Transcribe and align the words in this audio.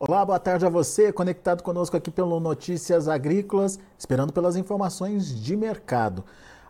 Olá, 0.00 0.24
boa 0.24 0.38
tarde 0.38 0.64
a 0.64 0.68
você, 0.68 1.12
conectado 1.12 1.60
conosco 1.60 1.96
aqui 1.96 2.08
pelo 2.08 2.38
Notícias 2.38 3.08
Agrícolas, 3.08 3.80
esperando 3.98 4.32
pelas 4.32 4.54
informações 4.54 5.26
de 5.26 5.56
mercado. 5.56 6.22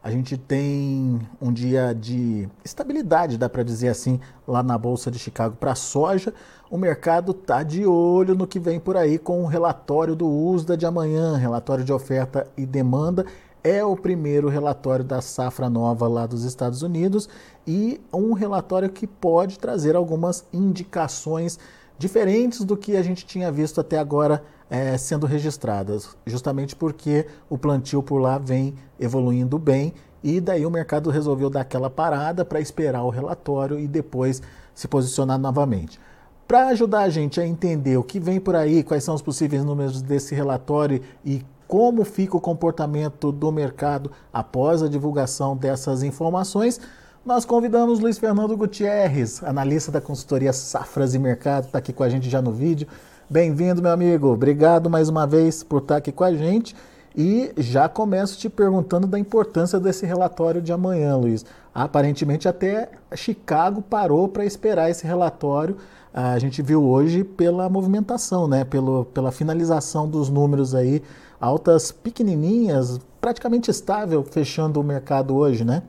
A 0.03 0.11
gente 0.11 0.38
tem 0.38 1.21
um 1.38 1.53
dia 1.53 1.95
de 1.95 2.49
estabilidade, 2.64 3.37
dá 3.37 3.46
para 3.46 3.63
dizer 3.63 3.88
assim, 3.88 4.19
lá 4.46 4.63
na 4.63 4.78
Bolsa 4.78 5.10
de 5.10 5.19
Chicago 5.19 5.56
para 5.60 5.72
a 5.72 5.74
soja. 5.74 6.33
O 6.71 6.78
mercado 6.78 7.33
está 7.33 7.63
de 7.63 7.85
olho 7.85 8.35
no 8.35 8.46
que 8.46 8.59
vem 8.59 8.81
por 8.81 8.96
aí 8.96 9.19
com 9.19 9.42
o 9.42 9.47
relatório 9.47 10.17
do 10.17 10.26
USDA 10.26 10.74
de 10.74 10.87
amanhã, 10.87 11.37
relatório 11.37 11.85
de 11.85 11.92
oferta 11.92 12.51
e 12.56 12.65
demanda. 12.65 13.26
É 13.63 13.85
o 13.85 13.95
primeiro 13.95 14.49
relatório 14.49 15.04
da 15.04 15.21
safra 15.21 15.69
nova 15.69 16.09
lá 16.09 16.24
dos 16.24 16.45
Estados 16.45 16.80
Unidos 16.80 17.29
e 17.66 18.01
um 18.10 18.32
relatório 18.32 18.88
que 18.88 19.06
pode 19.06 19.59
trazer 19.59 19.96
algumas 19.96 20.46
indicações 20.51 21.59
diferentes 21.98 22.65
do 22.65 22.77
que 22.77 22.97
a 22.97 23.02
gente 23.02 23.27
tinha 23.27 23.51
visto 23.51 23.80
até 23.80 23.98
agora 23.98 24.43
é, 24.70 24.97
sendo 24.97 25.27
registradas, 25.27 26.16
justamente 26.27 26.77
porque 26.77 27.27
o 27.48 27.59
plantio 27.59 28.02
por 28.02 28.19
lá 28.19 28.38
vem 28.38 28.74
evoluindo 28.98 29.59
bem 29.59 29.93
e 30.23 30.41
daí 30.41 30.65
o 30.66 30.71
mercado 30.71 31.11
resolveu 31.11 31.48
dar 31.48 31.62
aquela 31.62 31.91
parada 31.91 32.45
para 32.45 32.61
esperar 32.61 33.02
o 33.02 33.11
relatório 33.11 33.79
e 33.79 33.87
depois 33.87 34.43
se 34.74 34.87
posicionar 34.87 35.38
novamente. 35.38 35.98
Para 36.47 36.69
ajudar 36.69 37.02
a 37.02 37.11
gente 37.11 37.41
a 37.41 37.47
entender 37.47 37.97
o 37.97 38.02
que 38.02 38.19
vem 38.19 38.41
por 38.41 38.57
aí, 38.57 38.83
quais 38.83 39.05
são 39.05 39.15
os 39.15 39.23
possíveis 39.23 39.65
números 39.65 40.01
desse 40.01 40.35
relatório 40.35 41.02
e 41.24 41.45
como 41.66 42.05
fica 42.05 42.37
o 42.37 42.41
comportamento 42.41 43.30
do 43.30 43.52
mercado 43.52 44.10
após 44.33 44.83
a 44.83 44.88
divulgação 44.88 45.55
dessas 45.55 46.02
informações, 46.02 46.80
nós 47.28 47.45
convidamos 47.45 48.00
Luiz 48.00 48.16
Fernando 48.16 48.56
Gutierrez, 48.56 49.45
analista 49.45 49.93
da 49.93 50.01
consultoria 50.01 50.51
Safras 50.51 51.15
e 51.15 51.18
Mercado, 51.18 51.66
está 51.66 51.76
aqui 51.76 51.93
com 51.93 52.02
a 52.02 52.09
gente 52.09 52.26
já 52.26 52.40
no 52.40 52.51
vídeo. 52.51 52.88
Bem-vindo, 53.29 53.82
meu 53.82 53.93
amigo. 53.93 54.29
Obrigado 54.29 54.88
mais 54.88 55.10
uma 55.10 55.26
vez 55.26 55.62
por 55.62 55.82
estar 55.82 55.96
aqui 55.96 56.10
com 56.10 56.24
a 56.24 56.32
gente. 56.32 56.74
E 57.15 57.52
já 57.59 57.87
começo 57.87 58.38
te 58.38 58.49
perguntando 58.49 59.06
da 59.06 59.18
importância 59.18 59.79
desse 59.79 60.06
relatório 60.06 60.62
de 60.62 60.73
amanhã, 60.73 61.16
Luiz. 61.16 61.45
Aparentemente, 61.74 62.49
até 62.49 62.88
Chicago 63.15 63.82
parou 63.82 64.27
para 64.27 64.47
esperar 64.47 64.89
esse 64.89 65.06
relatório. 65.06 65.77
A 66.15 66.39
gente 66.39 66.62
viu 66.62 66.83
hoje 66.83 67.25
pela 67.25 67.69
movimentação, 67.69 68.49
né? 68.49 68.65
Pelo, 68.65 69.05
pela 69.05 69.31
finalização 69.31 70.09
dos 70.09 70.31
números 70.31 70.75
aí, 70.75 71.03
altas 71.39 71.93
pequenininhas, 71.93 72.99
praticamente 73.21 73.71
estável, 73.71 74.25
fechando 74.25 74.81
o 74.81 74.83
mercado 74.83 75.37
hoje, 75.37 75.62
né? 75.62 75.83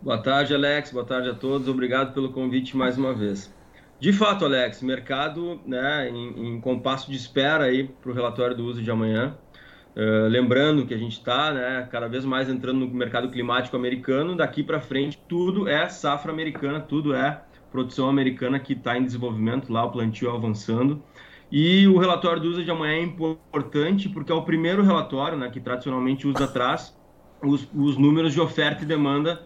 Boa 0.00 0.18
tarde, 0.18 0.54
Alex. 0.54 0.92
Boa 0.92 1.04
tarde 1.04 1.28
a 1.28 1.34
todos. 1.34 1.66
Obrigado 1.66 2.14
pelo 2.14 2.30
convite 2.30 2.76
mais 2.76 2.96
uma 2.96 3.12
vez. 3.12 3.52
De 3.98 4.12
fato, 4.12 4.44
Alex, 4.44 4.80
mercado 4.80 5.60
né, 5.66 6.08
em, 6.08 6.54
em 6.54 6.60
compasso 6.60 7.10
de 7.10 7.16
espera 7.16 7.64
para 8.00 8.10
o 8.12 8.14
relatório 8.14 8.56
do 8.56 8.64
uso 8.64 8.80
de 8.80 8.88
amanhã. 8.88 9.36
Uh, 9.96 10.28
lembrando 10.28 10.86
que 10.86 10.94
a 10.94 10.96
gente 10.96 11.14
está 11.14 11.52
né, 11.52 11.88
cada 11.90 12.06
vez 12.06 12.24
mais 12.24 12.48
entrando 12.48 12.86
no 12.86 12.94
mercado 12.94 13.28
climático 13.28 13.76
americano. 13.76 14.36
Daqui 14.36 14.62
para 14.62 14.80
frente, 14.80 15.18
tudo 15.28 15.68
é 15.68 15.88
safra 15.88 16.30
americana, 16.30 16.78
tudo 16.78 17.12
é 17.12 17.42
produção 17.72 18.08
americana 18.08 18.60
que 18.60 18.74
está 18.74 18.96
em 18.96 19.02
desenvolvimento 19.04 19.72
lá, 19.72 19.84
o 19.84 19.90
plantio 19.90 20.30
avançando. 20.30 21.02
E 21.50 21.88
o 21.88 21.98
relatório 21.98 22.40
do 22.40 22.48
uso 22.50 22.62
de 22.62 22.70
amanhã 22.70 22.94
é 22.94 23.02
importante 23.02 24.08
porque 24.08 24.30
é 24.30 24.34
o 24.34 24.42
primeiro 24.42 24.84
relatório 24.84 25.36
né, 25.36 25.50
que 25.50 25.58
tradicionalmente 25.58 26.24
usa 26.24 26.44
atrás 26.44 26.96
os, 27.42 27.68
os 27.74 27.96
números 27.96 28.32
de 28.32 28.40
oferta 28.40 28.84
e 28.84 28.86
demanda 28.86 29.42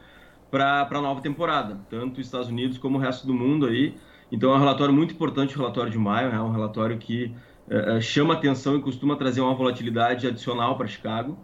para 0.52 0.86
a 0.86 1.00
nova 1.00 1.22
temporada, 1.22 1.80
tanto 1.88 2.20
os 2.20 2.26
Estados 2.26 2.48
Unidos 2.48 2.76
como 2.76 2.98
o 2.98 3.00
resto 3.00 3.26
do 3.26 3.32
mundo 3.32 3.64
aí. 3.64 3.94
Então 4.30 4.52
é 4.52 4.56
um 4.56 4.58
relatório 4.58 4.92
muito 4.92 5.14
importante, 5.14 5.56
o 5.56 5.58
relatório 5.58 5.90
de 5.90 5.96
maio, 5.96 6.30
é 6.30 6.40
um 6.42 6.52
relatório 6.52 6.98
que 6.98 7.34
é, 7.70 8.00
chama 8.02 8.34
atenção 8.34 8.76
e 8.76 8.82
costuma 8.82 9.16
trazer 9.16 9.40
uma 9.40 9.54
volatilidade 9.54 10.26
adicional 10.26 10.76
para 10.76 10.86
Chicago. 10.86 11.38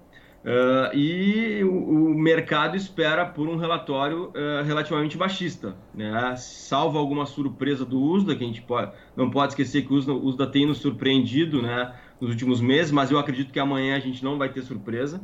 Uh, 0.45 0.97
e 0.97 1.65
o, 1.65 2.13
o, 2.13 2.15
mercado 2.15 2.77
espera 2.77 3.27
por 3.27 3.49
um 3.49 3.57
relatório 3.57 4.29
uh, 4.29 4.63
relativamente 4.65 5.17
baixista, 5.17 5.75
né? 5.93 6.35
salvo 6.37 6.97
alguma 6.97 7.27
surpresa 7.27 7.85
do 7.85 8.01
USDA, 8.01 8.37
que 8.37 8.45
a 8.45 8.47
gente 8.47 8.63
pode, 8.63 8.93
não 9.17 9.31
pode 9.31 9.53
esquecer 9.53 9.83
que 9.83 9.93
o 9.93 9.97
USDA, 9.97 10.13
USDA 10.13 10.47
tem 10.47 10.65
nos 10.65 10.79
surpreendido 10.79 11.61
né, 11.61 11.93
nos 12.21 12.31
últimos 12.31 12.61
meses, 12.61 12.93
mas 12.93 13.11
eu 13.11 13.19
acredito 13.19 13.53
que 13.53 13.59
amanhã 13.59 13.97
a 13.97 14.01
gente 14.01 14.23
não 14.23 14.39
vai 14.39 14.49
ter 14.49 14.63
surpresa. 14.63 15.21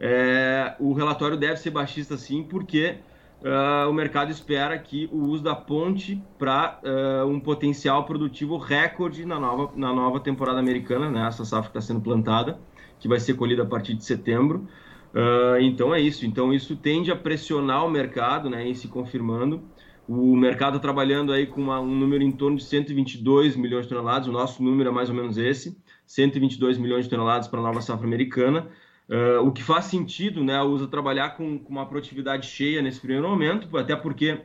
É, 0.00 0.74
o 0.80 0.92
relatório 0.92 1.36
deve 1.36 1.56
ser 1.56 1.70
baixista 1.70 2.16
sim, 2.16 2.42
porque 2.42 2.96
uh, 3.42 3.88
o 3.88 3.92
mercado 3.92 4.30
espera 4.30 4.78
que 4.78 5.08
o 5.12 5.28
uso 5.28 5.42
da 5.42 5.54
ponte 5.54 6.22
para 6.38 6.80
uh, 6.82 7.26
um 7.26 7.40
potencial 7.40 8.04
produtivo 8.04 8.56
recorde 8.56 9.24
na 9.24 9.38
nova, 9.38 9.72
na 9.76 9.92
nova 9.92 10.20
temporada 10.20 10.58
americana, 10.58 11.10
né? 11.10 11.26
essa 11.26 11.44
safra 11.44 11.70
que 11.70 11.78
está 11.78 11.80
sendo 11.80 12.00
plantada, 12.00 12.58
que 12.98 13.08
vai 13.08 13.20
ser 13.20 13.34
colhida 13.34 13.62
a 13.62 13.66
partir 13.66 13.94
de 13.94 14.04
setembro. 14.04 14.68
Uh, 15.14 15.58
então 15.60 15.94
é 15.94 16.00
isso. 16.00 16.26
Então 16.26 16.52
isso 16.52 16.76
tende 16.76 17.10
a 17.10 17.16
pressionar 17.16 17.86
o 17.86 17.90
mercado, 17.90 18.50
né, 18.50 18.68
e 18.68 18.74
se 18.74 18.86
confirmando. 18.86 19.62
O 20.06 20.36
mercado 20.36 20.78
trabalhando 20.78 21.32
aí 21.32 21.46
com 21.46 21.60
uma, 21.60 21.80
um 21.80 21.94
número 21.94 22.22
em 22.22 22.30
torno 22.30 22.56
de 22.56 22.64
122 22.64 23.56
milhões 23.56 23.86
de 23.86 23.88
toneladas. 23.88 24.28
O 24.28 24.32
nosso 24.32 24.62
número 24.62 24.90
é 24.90 24.92
mais 24.92 25.08
ou 25.08 25.14
menos 25.14 25.36
esse, 25.38 25.76
122 26.06 26.78
milhões 26.78 27.04
de 27.04 27.10
toneladas 27.10 27.48
para 27.48 27.58
a 27.58 27.62
nova 27.62 27.80
safra 27.80 28.06
americana. 28.06 28.68
Uh, 29.08 29.38
o 29.46 29.52
que 29.52 29.62
faz 29.62 29.84
sentido, 29.84 30.42
né, 30.42 30.60
usa 30.62 30.88
trabalhar 30.88 31.30
com, 31.36 31.60
com, 31.60 31.70
uma 31.70 31.86
produtividade 31.86 32.48
cheia 32.48 32.82
nesse 32.82 32.98
primeiro 32.98 33.28
momento, 33.28 33.76
até 33.78 33.94
porque 33.94 34.40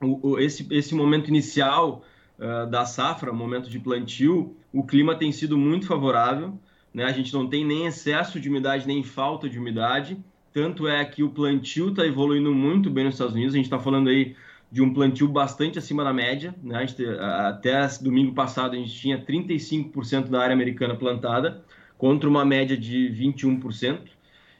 o, 0.00 0.30
o, 0.30 0.38
esse, 0.38 0.66
esse 0.70 0.94
momento 0.94 1.28
inicial 1.28 2.02
uh, 2.38 2.66
da 2.70 2.86
safra, 2.86 3.30
momento 3.30 3.68
de 3.68 3.78
plantio, 3.78 4.56
o 4.72 4.82
clima 4.82 5.14
tem 5.14 5.30
sido 5.32 5.58
muito 5.58 5.86
favorável, 5.86 6.58
né, 6.94 7.04
a 7.04 7.12
gente 7.12 7.30
não 7.34 7.46
tem 7.46 7.62
nem 7.62 7.84
excesso 7.84 8.40
de 8.40 8.48
umidade, 8.48 8.86
nem 8.86 9.02
falta 9.02 9.50
de 9.50 9.58
umidade, 9.58 10.18
tanto 10.50 10.88
é 10.88 11.04
que 11.04 11.22
o 11.22 11.28
plantio 11.28 11.90
está 11.90 12.06
evoluindo 12.06 12.54
muito 12.54 12.88
bem 12.88 13.04
nos 13.04 13.16
Estados 13.16 13.34
Unidos, 13.34 13.52
a 13.52 13.58
gente 13.58 13.66
está 13.66 13.78
falando 13.78 14.08
aí 14.08 14.34
de 14.72 14.80
um 14.80 14.94
plantio 14.94 15.28
bastante 15.28 15.78
acima 15.78 16.02
da 16.02 16.14
média, 16.14 16.54
né, 16.62 16.86
gente, 16.86 17.04
até 17.20 17.86
domingo 18.00 18.32
passado 18.32 18.72
a 18.72 18.78
gente 18.78 18.94
tinha 18.94 19.22
35% 19.22 20.30
da 20.30 20.40
área 20.40 20.54
americana 20.54 20.96
plantada, 20.96 21.62
contra 21.98 22.28
uma 22.28 22.44
média 22.44 22.76
de 22.76 23.10
21%. 23.10 24.00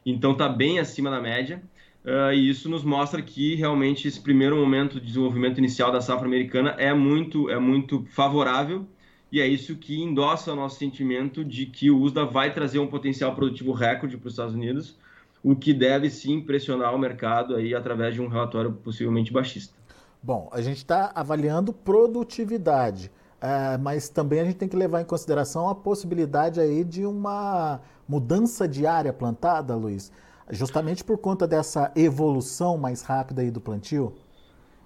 Então 0.04 0.32
está 0.32 0.48
bem 0.48 0.78
acima 0.78 1.10
da 1.10 1.20
média. 1.20 1.62
Uh, 2.04 2.32
e 2.32 2.48
isso 2.48 2.68
nos 2.68 2.84
mostra 2.84 3.20
que 3.20 3.56
realmente 3.56 4.06
esse 4.06 4.20
primeiro 4.20 4.56
momento 4.56 5.00
de 5.00 5.06
desenvolvimento 5.06 5.58
inicial 5.58 5.90
da 5.90 6.00
safra 6.00 6.26
americana 6.26 6.70
é 6.78 6.94
muito, 6.94 7.50
é 7.50 7.58
muito 7.58 8.04
favorável 8.10 8.86
e 9.30 9.40
é 9.40 9.46
isso 9.46 9.74
que 9.76 10.00
endossa 10.00 10.52
o 10.52 10.56
nosso 10.56 10.78
sentimento 10.78 11.44
de 11.44 11.66
que 11.66 11.90
o 11.90 12.00
USDA 12.00 12.24
vai 12.24 12.54
trazer 12.54 12.78
um 12.78 12.86
potencial 12.86 13.34
produtivo 13.34 13.72
recorde 13.72 14.16
para 14.16 14.28
os 14.28 14.34
Estados 14.34 14.54
Unidos, 14.54 14.96
o 15.42 15.56
que 15.56 15.74
deve 15.74 16.08
sim 16.08 16.40
pressionar 16.40 16.94
o 16.94 16.98
mercado 16.98 17.56
aí 17.56 17.74
através 17.74 18.14
de 18.14 18.22
um 18.22 18.28
relatório 18.28 18.72
possivelmente 18.72 19.32
baixista. 19.32 19.74
Bom, 20.22 20.48
a 20.52 20.62
gente 20.62 20.78
está 20.78 21.12
avaliando 21.14 21.72
produtividade. 21.72 23.10
É, 23.40 23.76
mas 23.78 24.08
também 24.08 24.40
a 24.40 24.44
gente 24.44 24.56
tem 24.56 24.68
que 24.68 24.76
levar 24.76 25.00
em 25.00 25.04
consideração 25.04 25.68
a 25.68 25.74
possibilidade 25.74 26.58
aí 26.58 26.82
de 26.82 27.04
uma 27.04 27.80
mudança 28.08 28.66
de 28.66 28.86
área 28.86 29.12
plantada, 29.12 29.74
Luiz, 29.74 30.10
justamente 30.50 31.04
por 31.04 31.18
conta 31.18 31.46
dessa 31.46 31.92
evolução 31.94 32.78
mais 32.78 33.02
rápida 33.02 33.42
aí 33.42 33.50
do 33.50 33.60
plantio? 33.60 34.14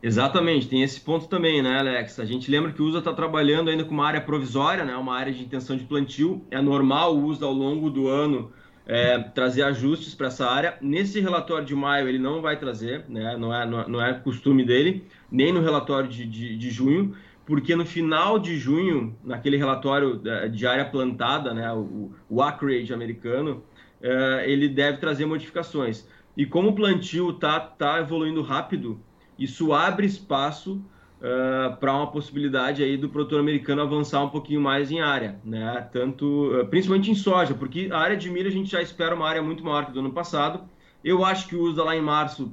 Exatamente, 0.03 0.67
tem 0.67 0.83
esse 0.83 0.99
ponto 0.99 1.29
também, 1.29 1.63
né, 1.63 1.79
Alex? 1.79 2.19
A 2.19 2.25
gente 2.25 2.51
lembra 2.51 2.73
que 2.73 2.81
o 2.81 2.87
USA 2.87 3.01
está 3.01 3.13
trabalhando 3.13 3.69
ainda 3.69 3.85
com 3.85 3.93
uma 3.93 4.07
área 4.07 4.21
provisória, 4.21 4.83
né, 4.83 4.97
uma 4.97 5.15
área 5.15 5.33
de 5.33 5.43
intenção 5.43 5.77
de 5.77 5.85
plantio. 5.85 6.43
É 6.51 6.61
normal 6.61 7.15
o 7.15 7.27
USA 7.27 7.45
ao 7.45 7.53
longo 7.53 7.91
do 7.91 8.09
ano 8.09 8.51
é, 8.87 9.19
trazer 9.19 9.63
ajustes 9.63 10.15
para 10.15 10.29
essa 10.29 10.47
área. 10.49 10.79
Nesse 10.81 11.21
relatório 11.21 11.67
de 11.67 11.75
maio 11.75 12.09
ele 12.09 12.19
não 12.19 12.41
vai 12.41 12.59
trazer, 12.59 13.05
né, 13.11 13.37
não, 13.37 13.55
é, 13.55 13.67
não 13.67 14.03
é 14.03 14.15
costume 14.15 14.65
dele, 14.65 15.07
nem 15.31 15.53
no 15.53 15.61
relatório 15.61 16.09
de, 16.09 16.25
de, 16.25 16.57
de 16.57 16.71
junho 16.71 17.15
porque 17.51 17.75
no 17.75 17.85
final 17.85 18.39
de 18.39 18.57
junho, 18.57 19.19
naquele 19.25 19.57
relatório 19.57 20.23
de 20.53 20.67
área 20.69 20.85
plantada, 20.85 21.53
né, 21.53 21.73
o, 21.73 22.13
o 22.29 22.41
acreage 22.41 22.95
americano, 22.95 23.65
uh, 24.01 24.41
ele 24.45 24.69
deve 24.69 24.99
trazer 24.99 25.27
modificações. 25.27 26.07
E 26.37 26.47
como 26.47 26.69
o 26.69 26.75
plantio 26.77 27.31
está 27.31 27.59
tá 27.59 27.99
evoluindo 27.99 28.41
rápido, 28.41 29.01
isso 29.37 29.73
abre 29.73 30.07
espaço 30.07 30.75
uh, 30.75 31.77
para 31.79 31.93
uma 31.93 32.07
possibilidade 32.07 32.85
aí 32.85 32.97
do 32.97 33.09
produtor 33.09 33.41
americano 33.41 33.83
avançar 33.83 34.23
um 34.23 34.31
pouquinho 34.31 34.61
mais 34.61 34.93
em 34.93 35.01
área, 35.01 35.41
né? 35.45 35.89
Tanto, 35.93 36.57
uh, 36.57 36.65
principalmente 36.69 37.11
em 37.11 37.17
soja, 37.17 37.53
porque 37.53 37.89
a 37.91 37.99
área 37.99 38.17
de 38.17 38.31
milho 38.31 38.47
a 38.47 38.53
gente 38.53 38.71
já 38.71 38.81
espera 38.81 39.13
uma 39.13 39.29
área 39.29 39.43
muito 39.43 39.65
maior 39.65 39.87
que 39.87 39.93
do 39.93 39.99
ano 39.99 40.13
passado. 40.13 40.63
Eu 41.03 41.25
acho 41.25 41.49
que 41.49 41.57
o 41.57 41.63
USA 41.65 41.83
lá 41.83 41.97
em 41.97 42.01
março 42.01 42.53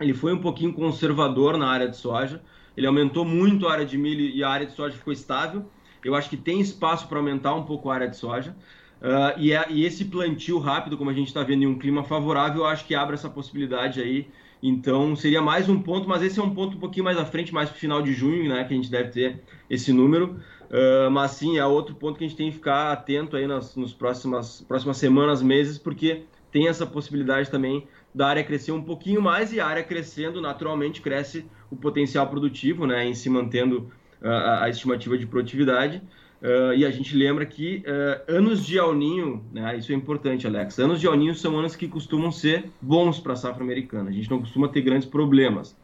ele 0.00 0.14
foi 0.14 0.32
um 0.32 0.38
pouquinho 0.38 0.72
conservador 0.72 1.58
na 1.58 1.66
área 1.66 1.88
de 1.88 1.96
soja. 1.96 2.40
Ele 2.76 2.86
aumentou 2.86 3.24
muito 3.24 3.66
a 3.66 3.72
área 3.72 3.86
de 3.86 3.96
milho 3.96 4.24
e 4.24 4.44
a 4.44 4.48
área 4.48 4.66
de 4.66 4.72
soja 4.72 4.96
ficou 4.96 5.12
estável. 5.12 5.64
Eu 6.04 6.14
acho 6.14 6.28
que 6.28 6.36
tem 6.36 6.60
espaço 6.60 7.08
para 7.08 7.18
aumentar 7.18 7.54
um 7.54 7.64
pouco 7.64 7.90
a 7.90 7.94
área 7.94 8.08
de 8.08 8.16
soja. 8.16 8.54
Uh, 9.00 9.38
e, 9.38 9.52
é, 9.52 9.66
e, 9.68 9.84
esse 9.84 10.06
plantio 10.06 10.58
rápido, 10.58 10.96
como 10.96 11.10
a 11.10 11.12
gente 11.12 11.28
está 11.28 11.42
vendo 11.42 11.62
em 11.62 11.66
um 11.66 11.78
clima 11.78 12.02
favorável, 12.04 12.62
eu 12.62 12.66
acho 12.66 12.84
que 12.84 12.94
abre 12.94 13.14
essa 13.14 13.28
possibilidade 13.28 14.00
aí. 14.00 14.28
Então 14.62 15.14
seria 15.14 15.42
mais 15.42 15.68
um 15.68 15.80
ponto, 15.80 16.08
mas 16.08 16.22
esse 16.22 16.40
é 16.40 16.42
um 16.42 16.54
ponto 16.54 16.76
um 16.76 16.80
pouquinho 16.80 17.04
mais 17.04 17.18
à 17.18 17.24
frente, 17.24 17.52
mais 17.52 17.68
para 17.68 17.78
final 17.78 18.00
de 18.00 18.12
junho, 18.12 18.48
né, 18.48 18.64
que 18.64 18.72
a 18.72 18.76
gente 18.76 18.90
deve 18.90 19.10
ter 19.10 19.42
esse 19.68 19.92
número. 19.92 20.40
Uh, 20.70 21.10
mas 21.10 21.32
sim, 21.32 21.58
é 21.58 21.66
outro 21.66 21.94
ponto 21.94 22.18
que 22.18 22.24
a 22.24 22.28
gente 22.28 22.36
tem 22.36 22.50
que 22.50 22.56
ficar 22.56 22.90
atento 22.90 23.36
aí 23.36 23.46
nas 23.46 23.76
nos 23.76 23.92
próximas, 23.92 24.62
próximas 24.62 24.96
semanas, 24.96 25.42
meses, 25.42 25.78
porque 25.78 26.22
tem 26.50 26.68
essa 26.68 26.86
possibilidade 26.86 27.50
também 27.50 27.86
da 28.14 28.28
área 28.28 28.42
crescer 28.42 28.72
um 28.72 28.82
pouquinho 28.82 29.20
mais 29.20 29.52
e 29.52 29.60
a 29.60 29.66
área 29.66 29.82
crescendo, 29.82 30.40
naturalmente 30.40 31.02
cresce 31.02 31.44
o 31.70 31.76
potencial 31.76 32.26
produtivo, 32.28 32.86
né, 32.86 33.06
em 33.06 33.14
se 33.14 33.28
mantendo 33.28 33.90
uh, 34.22 34.62
a 34.62 34.68
estimativa 34.68 35.16
de 35.16 35.26
produtividade. 35.26 36.02
Uh, 36.42 36.74
e 36.74 36.84
a 36.84 36.90
gente 36.90 37.16
lembra 37.16 37.46
que 37.46 37.82
uh, 37.86 38.36
anos 38.36 38.64
de 38.64 38.78
El 38.78 38.94
Ninho, 38.94 39.44
né, 39.52 39.76
isso 39.78 39.90
é 39.90 39.94
importante, 39.94 40.46
Alex, 40.46 40.78
anos 40.78 41.00
de 41.00 41.06
El 41.06 41.16
Ninho 41.16 41.34
são 41.34 41.58
anos 41.58 41.74
que 41.74 41.88
costumam 41.88 42.30
ser 42.30 42.70
bons 42.80 43.18
para 43.18 43.32
a 43.32 43.36
safra 43.36 43.64
americana. 43.64 44.10
A 44.10 44.12
gente 44.12 44.30
não 44.30 44.40
costuma 44.40 44.68
ter 44.68 44.82
grandes 44.82 45.08
problemas. 45.08 45.76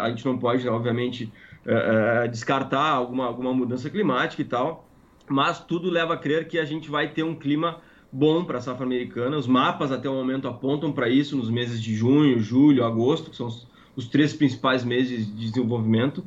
A 0.00 0.08
gente 0.08 0.24
não 0.24 0.38
pode, 0.38 0.66
obviamente, 0.68 1.32
uh, 1.66 2.28
descartar 2.28 2.90
alguma, 2.90 3.26
alguma 3.26 3.52
mudança 3.52 3.90
climática 3.90 4.40
e 4.40 4.44
tal, 4.44 4.88
mas 5.28 5.60
tudo 5.60 5.90
leva 5.90 6.14
a 6.14 6.16
crer 6.16 6.48
que 6.48 6.58
a 6.58 6.64
gente 6.64 6.88
vai 6.90 7.08
ter 7.08 7.22
um 7.22 7.34
clima 7.34 7.80
bom 8.10 8.44
para 8.44 8.58
a 8.58 8.60
safra 8.60 8.86
americana. 8.86 9.36
Os 9.36 9.46
mapas 9.46 9.92
até 9.92 10.08
o 10.08 10.14
momento 10.14 10.48
apontam 10.48 10.90
para 10.90 11.08
isso 11.08 11.36
nos 11.36 11.50
meses 11.50 11.82
de 11.82 11.94
junho, 11.94 12.38
julho, 12.40 12.84
agosto, 12.84 13.30
que 13.30 13.36
são 13.36 13.48
os, 13.48 13.66
os 13.98 14.06
três 14.06 14.32
principais 14.32 14.84
meses 14.84 15.26
de 15.26 15.50
desenvolvimento. 15.50 16.22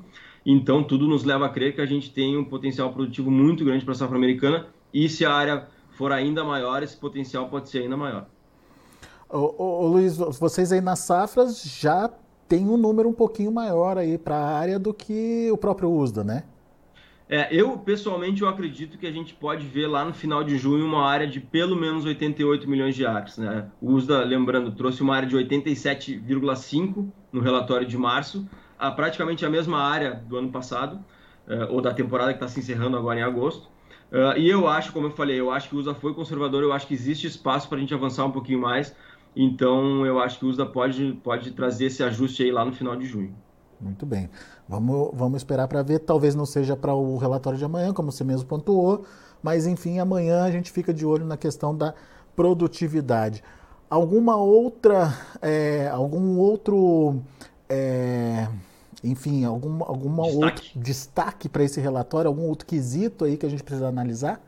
Então, 0.46 0.84
tudo 0.84 1.08
nos 1.08 1.24
leva 1.24 1.46
a 1.46 1.50
crer 1.50 1.74
que 1.74 1.80
a 1.80 1.86
gente 1.86 2.12
tem 2.12 2.38
um 2.38 2.44
potencial 2.44 2.92
produtivo 2.92 3.32
muito 3.32 3.64
grande 3.64 3.86
para 3.86 3.94
a 3.94 3.96
safra 3.96 4.18
americana 4.18 4.68
e 4.94 5.08
se 5.08 5.24
a 5.24 5.34
área 5.34 5.68
for 5.92 6.12
ainda 6.12 6.44
maior, 6.44 6.84
esse 6.84 6.98
potencial 6.98 7.48
pode 7.48 7.70
ser 7.70 7.84
ainda 7.84 7.96
maior. 7.96 8.28
Ô, 9.30 9.56
ô, 9.58 9.84
ô 9.84 9.88
Luiz, 9.88 10.18
vocês 10.18 10.74
aí 10.74 10.82
nas 10.82 11.00
safras 11.00 11.64
já 11.64 12.10
tem 12.46 12.68
um 12.68 12.76
número 12.76 13.08
um 13.08 13.14
pouquinho 13.14 13.54
maior 13.54 13.98
aí 13.98 14.18
para 14.18 14.36
a 14.36 14.58
área 14.58 14.78
do 14.78 14.94
que 14.94 15.50
o 15.50 15.56
próprio 15.56 15.90
USDA, 15.90 16.26
né? 16.26 16.44
É, 17.34 17.48
eu, 17.50 17.78
pessoalmente, 17.78 18.42
eu 18.42 18.50
acredito 18.50 18.98
que 18.98 19.08
a 19.08 19.12
gente 19.12 19.34
pode 19.34 19.66
ver 19.66 19.88
lá 19.88 20.04
no 20.04 20.14
final 20.14 20.44
de 20.44 20.58
junho 20.58 20.86
uma 20.86 21.08
área 21.08 21.26
de 21.26 21.40
pelo 21.40 21.78
menos 21.78 22.04
88 22.04 22.70
milhões 22.70 22.94
de 22.94 23.06
acres. 23.06 23.38
Né? 23.38 23.72
O 23.80 23.94
USDA, 23.94 24.26
lembrando, 24.26 24.70
trouxe 24.74 25.02
uma 25.02 25.16
área 25.16 25.30
de 25.30 25.38
87,5 25.38 27.10
no 27.32 27.40
relatório 27.40 27.88
de 27.88 27.98
março, 27.98 28.46
a 28.78 28.92
praticamente 28.92 29.46
a 29.46 29.50
mesma 29.50 29.80
área 29.80 30.16
do 30.28 30.36
ano 30.36 30.52
passado, 30.52 30.98
uh, 31.48 31.72
ou 31.72 31.82
da 31.82 31.94
temporada 31.94 32.34
que 32.34 32.44
está 32.44 32.50
se 32.50 32.60
encerrando 32.60 32.98
agora 32.98 33.22
em 33.22 33.24
agosto. 33.24 33.70
Uh, 34.12 34.38
e 34.38 34.50
eu 34.50 34.68
acho, 34.68 34.92
como 34.92 35.08
eu 35.08 35.12
falei, 35.12 35.40
eu 35.40 35.50
acho 35.52 35.70
que 35.70 35.76
o 35.78 35.80
USA 35.80 35.94
foi 35.94 36.14
conservador, 36.14 36.62
eu 36.64 36.74
acho 36.74 36.86
que 36.86 36.94
existe 36.94 37.28
espaço 37.28 37.70
para 37.70 37.78
a 37.78 37.80
gente 37.80 37.94
avançar 37.94 38.26
um 38.26 38.32
pouquinho 38.32 38.60
mais. 38.60 38.94
Então, 39.34 40.06
eu 40.06 40.20
acho 40.20 40.38
que 40.38 40.46
o 40.46 40.50
USA 40.50 40.66
pode, 40.66 41.14
pode 41.24 41.52
trazer 41.52 41.86
esse 41.86 42.04
ajuste 42.04 42.44
aí 42.44 42.52
lá 42.52 42.66
no 42.66 42.74
final 42.74 42.94
de 42.98 43.06
junho. 43.06 43.34
Muito 43.82 44.06
bem. 44.06 44.30
Vamos, 44.70 45.10
vamos 45.14 45.38
esperar 45.38 45.68
para 45.68 45.82
ver. 45.82 46.00
Talvez 46.00 46.36
não 46.36 46.46
seja 46.46 46.76
para 46.76 46.94
o 46.94 47.18
relatório 47.18 47.58
de 47.58 47.66
amanhã, 47.66 47.94
como 47.94 48.12
você 48.12 48.24
mesmo 48.24 48.48
pontuou, 48.48 49.04
mas 49.42 49.66
enfim, 49.66 50.00
amanhã 50.00 50.44
a 50.44 50.52
gente 50.52 50.72
fica 50.72 50.94
de 50.94 51.06
olho 51.06 51.26
na 51.26 51.36
questão 51.38 51.76
da 51.76 51.94
produtividade. 52.36 53.44
Alguma 53.90 54.36
outra, 54.38 55.14
é, 55.42 55.90
algum 55.90 56.38
outro 56.38 57.22
é, 57.68 58.48
enfim, 59.04 59.46
algum 59.46 59.84
alguma 59.84 60.24
destaque. 60.24 60.46
outro 60.46 60.64
destaque 60.76 61.50
para 61.50 61.64
esse 61.64 61.82
relatório, 61.82 62.28
algum 62.28 62.44
outro 62.44 62.68
quesito 62.68 63.26
aí 63.26 63.38
que 63.38 63.46
a 63.46 63.50
gente 63.50 63.64
precisa 63.64 63.88
analisar? 63.88 64.42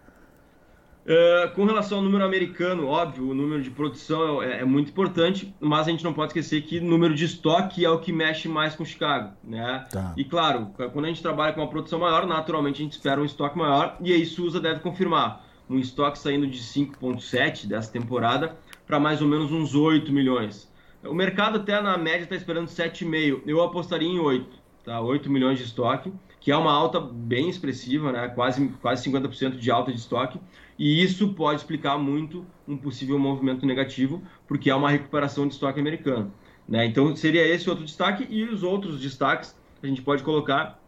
Uh, 1.05 1.53
com 1.53 1.65
relação 1.65 1.97
ao 1.97 2.03
número 2.03 2.23
americano, 2.23 2.87
óbvio, 2.87 3.29
o 3.29 3.33
número 3.33 3.61
de 3.61 3.69
produção 3.69 4.41
é, 4.41 4.61
é, 4.61 4.65
muito 4.65 4.89
importante, 4.89 5.53
mas 5.59 5.85
a 5.85 5.91
gente 5.91 6.03
não 6.03 6.13
pode 6.13 6.29
esquecer 6.29 6.61
que 6.61 6.79
o 6.79 6.83
número 6.83 7.13
de 7.13 7.25
estoque 7.25 7.83
é 7.83 7.89
o 7.89 7.99
que 7.99 8.13
mexe 8.13 8.47
mais 8.47 8.73
com 8.73 8.85
Chicago, 8.85 9.33
né? 9.43 9.85
Tá. 9.91 10.13
E 10.15 10.23
claro, 10.23 10.71
quando 10.93 11.03
a 11.03 11.07
gente 11.09 11.21
trabalha 11.21 11.51
com 11.51 11.59
uma 11.59 11.69
produção 11.69 11.99
maior, 11.99 12.25
naturalmente 12.25 12.81
a 12.81 12.83
gente 12.85 12.93
espera 12.93 13.19
um 13.19 13.25
estoque 13.25 13.57
maior, 13.57 13.97
e 13.99 14.13
aí 14.13 14.25
Susa 14.25 14.61
deve 14.61 14.79
confirmar 14.79 15.45
um 15.69 15.77
estoque 15.77 16.17
saindo 16.17 16.47
de 16.47 16.59
5,7 16.59 17.67
dessa 17.67 17.91
temporada 17.91 18.55
para 18.87 18.97
mais 18.97 19.21
ou 19.21 19.27
menos 19.27 19.51
uns 19.51 19.75
8 19.75 20.11
milhões. 20.11 20.71
O 21.03 21.13
mercado 21.13 21.57
até 21.57 21.81
na 21.81 21.97
média 21.97 22.23
está 22.23 22.35
esperando 22.35 22.67
7,5. 22.67 23.41
Eu 23.45 23.61
apostaria 23.61 24.07
em 24.07 24.19
8, 24.19 24.47
tá? 24.85 25.01
8 25.01 25.29
milhões 25.29 25.57
de 25.57 25.65
estoque, 25.65 26.13
que 26.39 26.51
é 26.51 26.55
uma 26.55 26.71
alta 26.71 26.99
bem 26.99 27.49
expressiva, 27.49 28.11
né? 28.11 28.29
Quase, 28.29 28.69
quase 28.81 29.09
50% 29.09 29.57
de 29.57 29.71
alta 29.71 29.91
de 29.91 29.97
estoque. 29.97 30.39
E 30.77 31.03
isso 31.03 31.33
pode 31.33 31.61
explicar 31.61 31.97
muito 31.97 32.45
um 32.67 32.77
possível 32.77 33.19
movimento 33.19 33.65
negativo, 33.65 34.21
porque 34.47 34.69
é 34.69 34.75
uma 34.75 34.89
recuperação 34.89 35.47
de 35.47 35.53
estoque 35.53 35.79
americano. 35.79 36.33
Né? 36.67 36.85
Então 36.85 37.15
seria 37.15 37.45
esse 37.45 37.69
outro 37.69 37.85
destaque 37.85 38.25
e 38.29 38.43
os 38.43 38.63
outros 38.63 38.99
destaques 38.99 39.55
a 39.81 39.87
gente 39.87 40.01
pode 40.01 40.23
colocar 40.23 40.79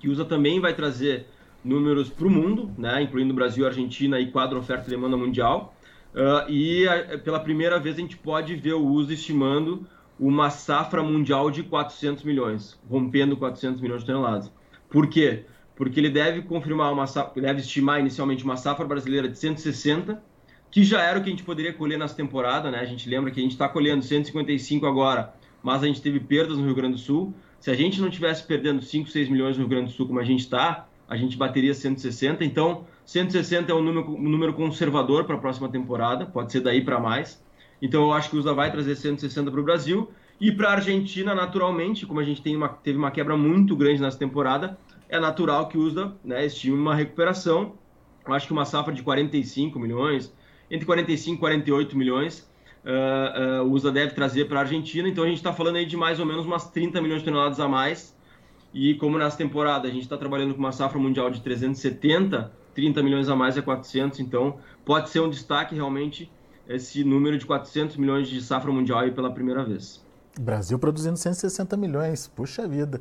que 0.00 0.08
usa 0.08 0.24
também 0.24 0.58
vai 0.58 0.74
trazer 0.74 1.26
números 1.64 2.08
para 2.08 2.26
o 2.26 2.30
mundo, 2.30 2.70
né? 2.78 3.02
incluindo 3.02 3.34
Brasil, 3.34 3.66
Argentina 3.66 4.18
e 4.18 4.30
quadro 4.30 4.58
oferta 4.58 4.86
e 4.86 4.90
demanda 4.90 5.16
mundial. 5.16 5.74
Uh, 6.14 6.50
e 6.50 6.86
uh, 6.86 7.18
pela 7.18 7.38
primeira 7.38 7.78
vez 7.78 7.96
a 7.96 8.00
gente 8.00 8.16
pode 8.16 8.54
ver 8.56 8.72
o 8.72 8.86
uso 8.86 9.12
estimando 9.12 9.86
uma 10.18 10.50
safra 10.50 11.02
mundial 11.02 11.50
de 11.50 11.62
400 11.62 12.24
milhões, 12.24 12.78
rompendo 12.88 13.36
400 13.36 13.80
milhões 13.80 14.00
de 14.00 14.06
toneladas. 14.06 14.50
Por 14.88 15.08
quê? 15.08 15.44
Porque 15.44 15.57
ele 15.86 16.10
deve 16.10 16.42
confirmar 16.42 16.92
uma 16.92 17.04
deve 17.36 17.60
estimar 17.60 18.00
inicialmente 18.00 18.42
uma 18.44 18.56
safra 18.56 18.84
brasileira 18.84 19.28
de 19.28 19.38
160, 19.38 20.20
que 20.70 20.82
já 20.82 21.02
era 21.02 21.18
o 21.18 21.22
que 21.22 21.28
a 21.28 21.30
gente 21.30 21.44
poderia 21.44 21.72
colher 21.72 21.98
nessa 21.98 22.14
temporada, 22.14 22.70
né? 22.70 22.80
A 22.80 22.84
gente 22.84 23.08
lembra 23.08 23.30
que 23.30 23.38
a 23.38 23.42
gente 23.42 23.52
está 23.52 23.68
colhendo 23.68 24.02
155 24.02 24.86
agora, 24.86 25.32
mas 25.62 25.82
a 25.82 25.86
gente 25.86 26.02
teve 26.02 26.18
perdas 26.18 26.58
no 26.58 26.64
Rio 26.64 26.74
Grande 26.74 26.94
do 26.94 26.98
Sul. 26.98 27.32
Se 27.60 27.70
a 27.70 27.74
gente 27.74 28.00
não 28.00 28.10
tivesse 28.10 28.44
perdendo 28.44 28.82
5, 28.82 29.08
6 29.08 29.28
milhões 29.28 29.56
no 29.56 29.62
Rio 29.62 29.68
Grande 29.68 29.90
do 29.90 29.92
Sul 29.92 30.06
como 30.06 30.18
a 30.18 30.24
gente 30.24 30.40
está, 30.40 30.88
a 31.08 31.16
gente 31.16 31.36
bateria 31.36 31.72
160. 31.72 32.44
Então, 32.44 32.84
160 33.04 33.70
é 33.70 33.74
um 33.74 33.82
número, 33.82 34.10
um 34.10 34.28
número 34.28 34.52
conservador 34.52 35.24
para 35.24 35.36
a 35.36 35.38
próxima 35.38 35.68
temporada, 35.68 36.26
pode 36.26 36.52
ser 36.52 36.60
daí 36.60 36.84
para 36.84 37.00
mais. 37.00 37.42
Então 37.80 38.02
eu 38.02 38.12
acho 38.12 38.30
que 38.30 38.36
o 38.36 38.40
USA 38.40 38.52
vai 38.52 38.70
trazer 38.70 38.96
160 38.96 39.50
para 39.50 39.60
o 39.60 39.62
Brasil. 39.62 40.10
E 40.40 40.52
para 40.52 40.68
a 40.68 40.72
Argentina, 40.72 41.34
naturalmente, 41.34 42.06
como 42.06 42.20
a 42.20 42.24
gente 42.24 42.42
tem 42.42 42.54
uma, 42.54 42.68
teve 42.68 42.98
uma 42.98 43.10
quebra 43.10 43.36
muito 43.36 43.74
grande 43.74 44.00
nessa 44.00 44.18
temporada, 44.18 44.78
é 45.08 45.18
natural 45.18 45.68
que 45.68 45.78
o 45.78 45.82
USA 45.82 46.12
né, 46.24 46.44
estime 46.44 46.76
uma 46.76 46.94
recuperação. 46.94 47.74
Eu 48.26 48.34
acho 48.34 48.46
que 48.46 48.52
uma 48.52 48.64
safra 48.64 48.92
de 48.92 49.02
45 49.02 49.78
milhões, 49.78 50.32
entre 50.70 50.84
45 50.84 51.36
e 51.36 51.40
48 51.40 51.96
milhões, 51.96 52.48
uh, 52.84 53.62
uh, 53.62 53.64
o 53.64 53.72
USA 53.72 53.90
deve 53.90 54.12
trazer 54.12 54.46
para 54.46 54.58
a 54.58 54.62
Argentina. 54.62 55.08
Então 55.08 55.24
a 55.24 55.26
gente 55.26 55.38
está 55.38 55.52
falando 55.52 55.76
aí 55.76 55.86
de 55.86 55.96
mais 55.96 56.20
ou 56.20 56.26
menos 56.26 56.44
umas 56.44 56.70
30 56.70 57.00
milhões 57.00 57.20
de 57.20 57.24
toneladas 57.24 57.58
a 57.58 57.66
mais. 57.66 58.16
E 58.72 58.94
como 58.94 59.18
nessa 59.18 59.36
temporada 59.36 59.88
a 59.88 59.90
gente 59.90 60.02
está 60.02 60.16
trabalhando 60.16 60.54
com 60.54 60.60
uma 60.60 60.72
safra 60.72 60.98
mundial 60.98 61.30
de 61.30 61.40
370, 61.40 62.52
30 62.74 63.02
milhões 63.02 63.28
a 63.28 63.34
mais 63.34 63.56
é 63.56 63.62
400, 63.62 64.20
então 64.20 64.58
pode 64.84 65.08
ser 65.08 65.20
um 65.20 65.30
destaque 65.30 65.74
realmente 65.74 66.30
esse 66.68 67.02
número 67.02 67.38
de 67.38 67.46
400 67.46 67.96
milhões 67.96 68.28
de 68.28 68.42
safra 68.42 68.70
mundial 68.70 69.00
aí 69.00 69.10
pela 69.10 69.32
primeira 69.32 69.64
vez. 69.64 70.04
Brasil 70.38 70.78
produzindo 70.78 71.16
160 71.16 71.76
milhões, 71.78 72.28
puxa 72.28 72.68
vida. 72.68 73.00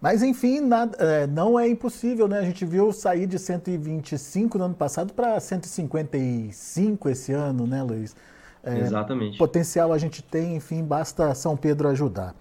Mas 0.00 0.22
enfim, 0.22 0.60
nada, 0.60 0.96
é, 0.98 1.26
não 1.26 1.58
é 1.58 1.68
impossível, 1.68 2.26
né? 2.26 2.38
A 2.38 2.42
gente 2.42 2.64
viu 2.64 2.90
sair 2.92 3.26
de 3.26 3.38
125 3.38 4.56
no 4.56 4.64
ano 4.64 4.74
passado 4.74 5.12
para 5.12 5.38
155 5.38 7.08
esse 7.08 7.32
ano, 7.32 7.66
né, 7.66 7.82
Luiz? 7.82 8.16
É, 8.64 8.78
Exatamente. 8.78 9.36
Potencial 9.36 9.92
a 9.92 9.98
gente 9.98 10.22
tem, 10.22 10.56
enfim, 10.56 10.82
basta 10.82 11.34
São 11.34 11.56
Pedro 11.56 11.88
ajudar. 11.88 12.34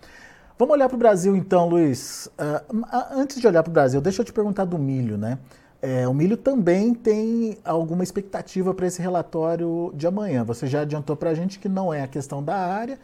Vamos 0.57 0.73
olhar 0.73 0.87
para 0.87 0.95
o 0.95 0.99
Brasil 0.99 1.35
então, 1.35 1.69
Luiz. 1.69 2.29
Uh, 2.37 2.85
antes 3.11 3.39
de 3.39 3.47
olhar 3.47 3.63
para 3.63 3.69
o 3.69 3.73
Brasil, 3.73 4.01
deixa 4.01 4.21
eu 4.21 4.25
te 4.25 4.33
perguntar 4.33 4.65
do 4.65 4.77
milho, 4.77 5.17
né? 5.17 5.37
É, 5.81 6.05
o 6.07 6.13
milho 6.13 6.35
também 6.35 6.93
tem 6.93 7.57
alguma 7.63 8.03
expectativa 8.03 8.73
para 8.73 8.85
esse 8.85 9.01
relatório 9.01 9.93
de 9.95 10.05
amanhã. 10.05 10.43
Você 10.43 10.67
já 10.67 10.81
adiantou 10.81 11.15
para 11.15 11.29
a 11.29 11.33
gente 11.33 11.57
que 11.57 11.69
não 11.69 11.93
é 11.93 12.03
a 12.03 12.07
questão 12.07 12.43
da 12.43 12.55
área, 12.55 12.99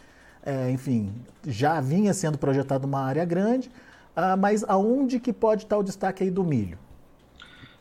é, 0.45 0.69
enfim, 0.69 1.13
já 1.47 1.79
vinha 1.79 2.13
sendo 2.13 2.37
projetado 2.37 2.85
uma 2.85 2.99
área 2.99 3.23
grande, 3.23 3.71
ah, 4.15 4.37
mas 4.37 4.63
aonde 4.63 5.19
que 5.19 5.33
pode 5.33 5.63
estar 5.63 5.77
o 5.77 5.83
destaque 5.83 6.23
aí 6.23 6.31
do 6.31 6.43
milho? 6.43 6.77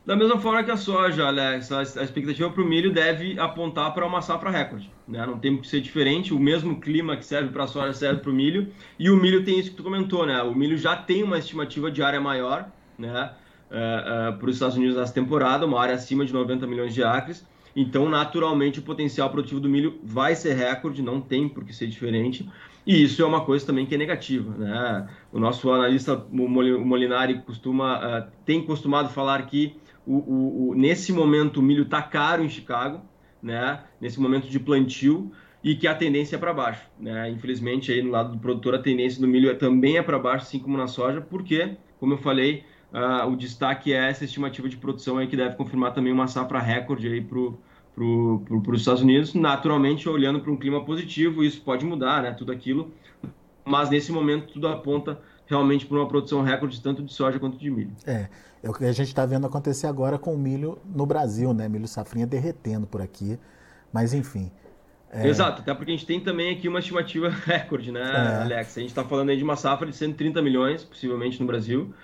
Da 0.05 0.15
mesma 0.15 0.39
forma 0.39 0.63
que 0.63 0.71
a 0.71 0.77
soja, 0.77 1.27
Alex, 1.27 1.73
a 1.73 1.83
expectativa 1.83 2.51
para 2.51 2.63
o 2.63 2.67
milho 2.67 2.93
deve 2.93 3.39
apontar 3.41 3.95
para 3.95 4.07
uma 4.07 4.21
safra 4.21 4.51
recorde. 4.51 4.91
Né? 5.09 5.25
Não 5.25 5.39
tem 5.39 5.57
que 5.57 5.67
ser 5.67 5.81
diferente, 5.81 6.35
o 6.35 6.39
mesmo 6.39 6.79
clima 6.79 7.17
que 7.17 7.25
serve 7.25 7.49
para 7.51 7.65
a 7.65 7.67
soja 7.67 7.95
serve 7.95 8.21
para 8.21 8.31
o 8.31 8.35
milho, 8.35 8.71
e 8.99 9.09
o 9.09 9.17
milho 9.17 9.45
tem 9.45 9.59
isso 9.59 9.71
que 9.71 9.77
tu 9.77 9.83
comentou, 9.83 10.27
né? 10.27 10.43
O 10.43 10.55
milho 10.55 10.77
já 10.77 10.95
tem 10.95 11.23
uma 11.23 11.39
estimativa 11.39 11.91
de 11.91 12.03
área 12.03 12.21
maior, 12.21 12.69
né? 12.99 13.31
uh, 13.71 14.35
uh, 14.35 14.39
para 14.39 14.49
os 14.49 14.57
Estados 14.57 14.77
Unidos 14.77 14.97
nessa 14.97 15.13
temporada, 15.13 15.67
uma 15.67 15.81
área 15.81 15.95
acima 15.95 16.25
de 16.25 16.33
90 16.33 16.67
milhões 16.67 16.95
de 16.95 17.03
acres. 17.03 17.47
Então, 17.77 18.09
naturalmente, 18.09 18.79
o 18.79 18.83
potencial 18.83 19.29
produtivo 19.31 19.61
do 19.61 19.69
milho 19.69 19.99
vai 20.03 20.37
ser 20.37 20.55
recorde, 20.55 21.03
não 21.03 21.21
tem 21.21 21.49
por 21.49 21.65
que 21.65 21.73
ser 21.73 21.89
diferente. 21.89 22.49
E 22.87 23.03
isso 23.03 23.23
é 23.23 23.25
uma 23.25 23.45
coisa 23.45 23.65
também 23.65 23.87
que 23.87 23.95
é 23.95 23.99
negativa. 23.99 24.55
Né? 24.57 25.09
O 25.33 25.39
nosso 25.39 25.71
analista 25.71 26.27
Molinari 26.31 27.41
costuma, 27.43 27.99
uh, 27.99 28.31
tem 28.45 28.65
costumado 28.65 29.09
falar 29.09 29.47
que 29.47 29.77
o, 30.07 30.17
o, 30.17 30.69
o, 30.69 30.75
nesse 30.75 31.13
momento 31.13 31.59
o 31.59 31.63
milho 31.63 31.85
está 31.85 32.03
caro 32.03 32.45
em 32.45 32.49
Chicago. 32.49 33.01
né, 33.45 33.81
nesse 34.01 34.19
momento 34.19 34.49
de 34.49 34.59
plantio 34.59 35.31
e 35.63 35.77
que 35.77 35.87
a 35.87 35.95
tendência 35.95 36.37
é 36.37 36.39
para 36.39 36.53
baixo. 36.53 36.89
Né? 36.99 37.31
Infelizmente, 37.31 37.93
aí 37.93 38.03
no 38.03 38.11
lado 38.11 38.33
do 38.33 38.39
produtor, 38.39 38.75
a 38.75 38.79
tendência 38.79 39.21
do 39.21 39.29
milho 39.29 39.55
também 39.59 39.99
é 39.99 40.03
para 40.03 40.19
baixo, 40.19 40.47
assim 40.47 40.59
como 40.59 40.79
na 40.79 40.87
soja, 40.87 41.21
porque, 41.21 41.77
como 42.01 42.15
eu 42.15 42.19
falei, 42.19 42.65
uh, 42.93 43.29
o 43.31 43.37
destaque 43.37 43.93
é 43.93 44.09
essa 44.09 44.25
estimativa 44.25 44.67
de 44.67 44.79
produção 44.79 45.19
aí 45.19 45.27
que 45.27 45.37
deve 45.37 45.57
confirmar 45.57 45.93
também 45.93 46.13
uma 46.13 46.27
safra 46.27 46.59
recorde 46.59 47.09
para 47.21 47.29
pro, 47.29 47.61
pro, 47.95 48.45
os 48.69 48.81
Estados 48.81 49.03
Unidos, 49.03 49.35
naturalmente 49.35 50.09
olhando 50.09 50.41
para 50.41 50.51
um 50.51 50.57
clima 50.57 50.85
positivo, 50.85 51.45
isso 51.45 51.61
pode 51.63 51.85
mudar, 51.85 52.23
né, 52.23 52.33
tudo 52.33 52.53
aquilo, 52.53 52.93
mas 53.65 53.89
nesse 53.91 54.11
momento 54.11 54.53
tudo 54.53 54.69
aponta 54.69 55.21
realmente 55.47 55.87
para 55.87 55.97
uma 55.97 56.09
produção 56.09 56.43
recorde 56.43 56.81
tanto 56.81 57.03
de 57.03 57.13
soja 57.13 57.39
quanto 57.39 57.57
de 57.57 57.71
milho. 57.71 57.93
É, 58.07 58.29
é 58.63 58.69
o 58.71 58.73
que 58.73 58.85
a 58.85 58.93
gente 58.93 59.09
está 59.09 59.25
vendo 59.25 59.47
acontecer 59.47 59.87
agora 59.87 60.19
com 60.19 60.35
o 60.35 60.39
milho 60.39 60.79
no 60.85 61.07
Brasil, 61.07 61.53
né, 61.55 61.69
milho 61.69 61.87
safrinha 61.87 62.27
derretendo 62.27 62.87
por 62.87 63.01
aqui, 63.01 63.39
mas 63.93 64.13
enfim... 64.13 64.51
É... 65.11 65.29
Exato, 65.29 65.63
até 65.63 65.73
porque 65.73 65.93
a 65.93 65.95
gente 65.95 66.07
tem 66.07 66.19
também 66.19 66.53
aqui 66.53 66.69
uma 66.69 66.81
estimativa 66.81 67.29
recorde, 67.47 67.93
né, 67.93 68.03
é. 68.03 68.43
Alex? 68.43 68.77
A 68.77 68.81
gente 68.81 68.91
está 68.91 69.05
falando 69.05 69.31
aí 69.31 69.37
de 69.37 69.45
uma 69.45 69.55
safra 69.55 69.87
de 69.89 69.95
130 69.95 70.43
milhões, 70.43 70.83
possivelmente 70.83 71.41
no 71.41 71.47
Brasil, 71.47 71.95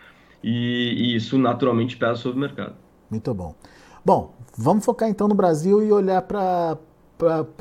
e, 0.45 0.95
e 0.97 1.17
isso 1.17 1.37
naturalmente 1.37 1.97
pesa 1.97 2.15
sobre 2.15 2.39
o 2.39 2.41
mercado. 2.41 2.77
Muito 3.11 3.35
bom. 3.35 3.57
Bom, 4.05 4.35
vamos 4.57 4.85
focar 4.85 5.09
então 5.09 5.29
no 5.29 5.35
Brasil 5.35 5.83
e 5.83 5.93
olhar 5.93 6.23
para 6.23 6.79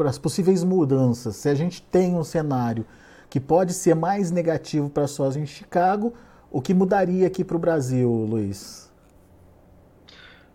as 0.06 0.18
possíveis 0.18 0.64
mudanças. 0.64 1.36
Se 1.36 1.50
a 1.50 1.56
gente 1.56 1.82
tem 1.82 2.16
um 2.16 2.24
cenário 2.24 2.86
que 3.30 3.40
pode 3.40 3.74
ser 3.74 3.94
mais 3.94 4.32
negativo 4.32 4.90
para 4.90 5.04
a 5.04 5.40
em 5.40 5.46
Chicago, 5.46 6.14
o 6.50 6.62
que 6.62 6.74
mudaria 6.74 7.28
aqui 7.28 7.44
para 7.44 7.58
o 7.58 7.60
Brasil, 7.60 8.10
Luiz? 8.10 8.90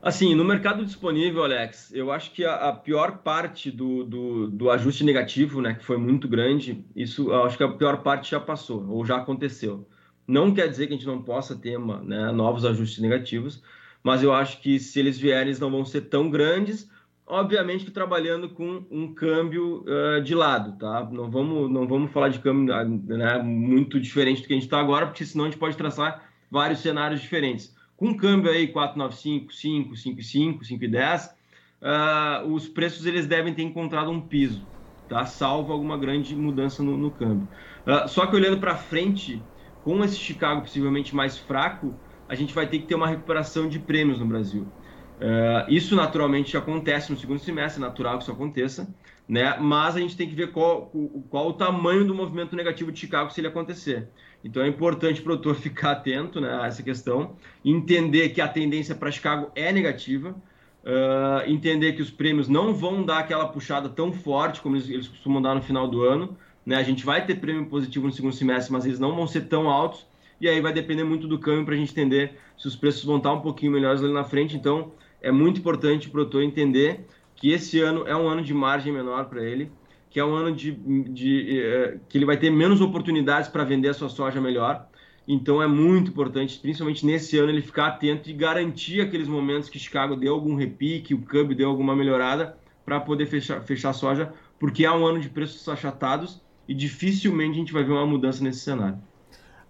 Assim, 0.03 0.35
no 0.35 0.45
mercado 0.45 0.85
disponível, 0.85 1.45
Alex, 1.45 1.91
eu 1.95 2.13
acho 2.13 2.31
que 2.33 2.45
a, 2.45 2.69
a 2.69 2.73
pior 2.73 3.19
parte 3.19 3.71
do, 3.71 4.05
do, 4.05 4.51
do, 4.51 4.71
ajuste 4.71 5.03
negativo, 5.03 5.63
né, 5.63 5.75
que 5.75 5.85
foi 5.85 5.97
muito 5.97 6.29
grande, 6.29 6.85
isso 6.95 7.33
acho 7.33 7.57
que 7.57 7.65
a 7.65 7.73
pior 7.73 8.03
parte 8.03 8.31
já 8.31 8.39
passou, 8.39 8.87
ou 8.87 9.05
já 9.05 9.17
aconteceu. 9.17 9.89
Não 10.27 10.53
quer 10.53 10.69
dizer 10.69 10.89
que 10.89 10.95
a 10.95 10.97
gente 10.97 11.07
não 11.07 11.23
possa 11.23 11.57
ter 11.57 11.79
uma, 11.79 12.03
né, 12.03 12.31
novos 12.33 12.67
ajustes 12.67 12.99
negativos, 13.01 13.63
mas 14.05 14.23
eu 14.23 14.35
acho 14.35 14.61
que 14.61 14.79
se 14.79 15.01
eles 15.01 15.19
vierem, 15.19 15.45
eles 15.45 15.59
não 15.59 15.71
vão 15.71 15.83
ser 15.83 16.03
tão 16.03 16.29
grandes, 16.29 16.91
obviamente 17.27 17.87
que 17.87 17.91
trabalhando 17.91 18.51
com 18.51 18.85
um 18.91 19.15
câmbio 19.15 19.83
uh, 19.87 20.23
de 20.23 20.35
lado, 20.35 20.79
tá? 20.79 21.09
Não 21.11 21.31
vamos, 21.31 21.71
não 21.71 21.89
vamos 21.89 22.13
falar 22.13 22.29
de 22.29 22.39
câmbio 22.39 22.75
né, 23.07 23.43
muito 23.43 23.99
diferente 23.99 24.43
do 24.43 24.47
que 24.47 24.53
a 24.53 24.57
gente 24.57 24.67
está 24.67 24.79
agora, 24.79 25.07
porque 25.07 25.25
senão 25.25 25.47
a 25.47 25.49
gente 25.49 25.59
pode 25.59 25.75
traçar 25.75 26.31
vários 26.51 26.81
cenários 26.81 27.23
diferentes. 27.23 27.75
Com 27.97 28.09
um 28.09 28.17
câmbio 28.17 28.51
aí 28.51 28.69
495, 28.69 29.55
5, 29.55 29.97
5, 29.97 30.23
5, 30.23 30.65
5 30.67 30.85
e 30.85 30.89
10, 30.89 31.25
uh, 31.25 32.53
os 32.53 32.69
preços 32.69 33.07
eles 33.07 33.27
devem 33.27 33.55
ter 33.55 33.63
encontrado 33.63 34.11
um 34.11 34.21
piso, 34.21 34.69
tá? 35.09 35.25
Salvo 35.25 35.73
alguma 35.73 35.97
grande 35.97 36.37
mudança 36.37 36.83
no, 36.83 36.99
no 36.99 37.11
câmbio. 37.11 37.49
Uh, 37.87 38.07
só 38.07 38.27
que 38.27 38.37
olhando 38.37 38.59
para 38.59 38.77
frente, 38.77 39.43
com 39.83 40.05
esse 40.05 40.17
Chicago 40.17 40.61
possivelmente 40.61 41.15
mais 41.17 41.39
fraco, 41.39 41.99
a 42.35 42.37
gente 42.37 42.53
vai 42.53 42.67
ter 42.67 42.81
que 42.81 42.87
ter 42.87 42.95
uma 42.97 43.07
recuperação 43.07 43.69
de 43.69 43.79
prêmios 43.79 44.19
no 44.19 44.27
Brasil. 44.27 44.67
Uh, 45.15 45.71
isso 45.71 45.95
naturalmente 45.95 46.57
acontece 46.57 47.13
no 47.13 47.17
segundo 47.17 47.39
semestre, 47.39 47.81
é 47.81 47.87
natural 47.87 48.17
que 48.19 48.25
isso 48.25 48.33
aconteça, 48.33 48.93
né? 49.29 49.57
mas 49.61 49.95
a 49.95 50.01
gente 50.01 50.17
tem 50.17 50.29
que 50.29 50.35
ver 50.35 50.51
qual, 50.51 50.93
qual 51.31 51.49
o 51.49 51.53
tamanho 51.53 52.05
do 52.05 52.13
movimento 52.13 52.57
negativo 52.57 52.91
de 52.91 52.99
Chicago 52.99 53.31
se 53.31 53.41
ele 53.41 53.47
acontecer. 53.47 54.09
Então 54.43 54.63
é 54.63 54.67
importante 54.67 55.21
o 55.21 55.25
produtor 55.25 55.55
ficar 55.57 55.93
atento 55.93 56.41
né, 56.41 56.59
a 56.61 56.67
essa 56.67 56.83
questão, 56.83 57.37
entender 57.65 58.31
que 58.31 58.41
a 58.41 58.49
tendência 58.49 58.95
para 58.95 59.11
Chicago 59.13 59.53
é 59.55 59.71
negativa, 59.71 60.31
uh, 60.31 61.49
entender 61.49 61.93
que 61.93 62.03
os 62.03 62.11
prêmios 62.11 62.49
não 62.49 62.75
vão 62.75 63.05
dar 63.05 63.21
aquela 63.21 63.47
puxada 63.47 63.89
tão 63.89 64.13
forte 64.13 64.61
como 64.61 64.75
eles, 64.75 64.89
eles 64.89 65.07
costumam 65.07 65.41
dar 65.41 65.55
no 65.55 65.63
final 65.63 65.87
do 65.87 66.03
ano. 66.03 66.37
Né? 66.67 66.75
A 66.75 66.83
gente 66.83 67.05
vai 67.05 67.25
ter 67.25 67.37
prêmio 67.37 67.67
positivo 67.67 68.07
no 68.07 68.13
segundo 68.13 68.35
semestre, 68.35 68.73
mas 68.73 68.85
eles 68.85 68.99
não 68.99 69.15
vão 69.15 69.29
ser 69.29 69.43
tão 69.43 69.71
altos 69.71 70.05
e 70.41 70.49
aí 70.49 70.61
vai 70.61 70.73
depender 70.73 71.05
muito 71.05 71.27
do 71.27 71.39
câmbio 71.39 71.65
para 71.65 71.75
a 71.75 71.77
gente 71.77 71.93
entender 71.93 72.37
se 72.57 72.67
os 72.67 72.77
preços 72.77 73.05
vão 73.05 73.19
estar 73.19 73.33
um 73.33 73.41
pouquinho 73.41 73.73
melhores 73.73 74.03
ali 74.03 74.13
na 74.13 74.25
frente. 74.25 74.57
Então, 74.57 74.93
é 75.21 75.31
muito 75.31 75.61
importante 75.61 76.09
o 76.09 76.11
produtor 76.11 76.43
entender 76.43 77.07
que 77.35 77.51
esse 77.51 77.81
ano 77.81 78.07
é 78.07 78.15
um 78.15 78.29
ano 78.29 78.43
de 78.43 78.53
margem 78.55 78.93
menor 78.93 79.27
para 79.27 79.43
ele, 79.43 79.71
que 80.11 80.21
é 80.21 80.25
um 80.25 80.35
ano 80.35 80.55
de, 80.55 80.73
de 80.73 81.61
é, 81.61 81.99
que 82.09 82.19
ele 82.19 82.25
vai 82.25 82.37
ter 82.37 82.51
menos 82.51 82.81
oportunidades 82.81 83.49
para 83.49 83.65
vender 83.65 83.89
a 83.89 83.95
sua 83.95 84.09
soja 84.09 84.41
melhor. 84.41 84.87
Então 85.27 85.63
é 85.63 85.67
muito 85.67 86.11
importante, 86.11 86.59
principalmente 86.59 87.05
nesse 87.07 87.39
ano, 87.39 87.51
ele 87.51 87.63
ficar 87.63 87.87
atento 87.87 88.29
e 88.29 88.33
garantir 88.33 89.01
aqueles 89.01 89.27
momentos 89.27 89.69
que 89.69 89.79
Chicago 89.79 90.15
deu 90.15 90.35
algum 90.35 90.55
repique, 90.55 91.15
o 91.15 91.23
câmbio 91.23 91.57
deu 91.57 91.69
alguma 91.69 91.97
melhorada 91.97 92.57
para 92.85 93.01
poder 93.01 93.27
fechar, 93.27 93.63
fechar 93.63 93.93
soja, 93.95 94.33
porque 94.59 94.85
é 94.85 94.93
um 94.93 95.07
ano 95.07 95.19
de 95.19 95.31
preços 95.31 95.67
achatados 95.69 96.41
e 96.69 96.75
dificilmente 96.75 97.53
a 97.53 97.59
gente 97.59 97.73
vai 97.73 97.83
ver 97.83 97.93
uma 97.93 98.07
mudança 98.07 98.45
nesse 98.45 98.61
cenário. 98.61 98.99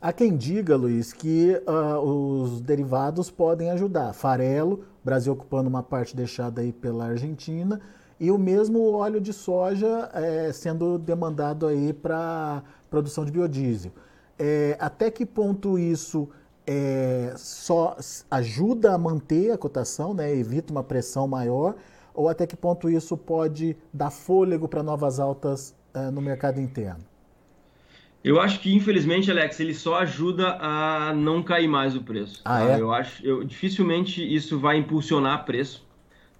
Há 0.04 0.12
quem 0.12 0.36
diga, 0.36 0.76
Luiz, 0.76 1.14
que 1.14 1.58
uh, 1.66 1.98
os 1.98 2.60
derivados 2.60 3.30
podem 3.30 3.70
ajudar. 3.70 4.12
Farelo, 4.12 4.84
Brasil 5.02 5.32
ocupando 5.32 5.66
uma 5.66 5.82
parte 5.82 6.14
deixada 6.14 6.60
aí 6.60 6.74
pela 6.74 7.06
Argentina, 7.06 7.80
e 8.20 8.30
o 8.30 8.36
mesmo 8.36 8.92
óleo 8.92 9.18
de 9.18 9.32
soja 9.32 10.10
é, 10.12 10.52
sendo 10.52 10.98
demandado 10.98 11.66
aí 11.66 11.94
para 11.94 12.62
produção 12.90 13.24
de 13.24 13.32
biodiesel. 13.32 13.92
É, 14.38 14.76
até 14.78 15.10
que 15.10 15.24
ponto 15.24 15.78
isso 15.78 16.28
é, 16.66 17.32
só 17.38 17.96
ajuda 18.30 18.92
a 18.92 18.98
manter 18.98 19.52
a 19.52 19.56
cotação, 19.56 20.12
né, 20.12 20.36
evita 20.36 20.70
uma 20.70 20.84
pressão 20.84 21.26
maior, 21.26 21.76
ou 22.12 22.28
até 22.28 22.46
que 22.46 22.56
ponto 22.56 22.90
isso 22.90 23.16
pode 23.16 23.74
dar 23.90 24.10
fôlego 24.10 24.68
para 24.68 24.82
novas 24.82 25.18
altas 25.18 25.74
uh, 25.94 26.10
no 26.10 26.20
mercado 26.20 26.60
interno? 26.60 27.13
Eu 28.24 28.40
acho 28.40 28.58
que, 28.60 28.74
infelizmente, 28.74 29.30
Alex, 29.30 29.60
ele 29.60 29.74
só 29.74 29.96
ajuda 29.96 30.56
a 30.58 31.12
não 31.12 31.42
cair 31.42 31.68
mais 31.68 31.94
o 31.94 32.02
preço. 32.02 32.40
Ah, 32.42 32.60
tá? 32.60 32.70
é? 32.70 32.80
Eu 32.80 32.90
acho, 32.90 33.24
eu, 33.24 33.44
dificilmente 33.44 34.22
isso 34.34 34.58
vai 34.58 34.78
impulsionar 34.78 35.44
preço, 35.44 35.86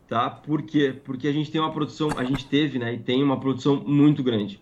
tá? 0.09 0.31
Por 0.31 0.62
quê? 0.62 0.95
Porque 1.05 1.29
a 1.29 1.33
gente 1.33 1.50
tem 1.50 1.61
uma 1.61 1.71
produção, 1.71 2.09
a 2.17 2.25
gente 2.25 2.47
teve, 2.47 2.79
né, 2.79 2.95
e 2.95 2.99
tem 2.99 3.23
uma 3.23 3.38
produção 3.38 3.85
muito 3.87 4.23
grande. 4.23 4.59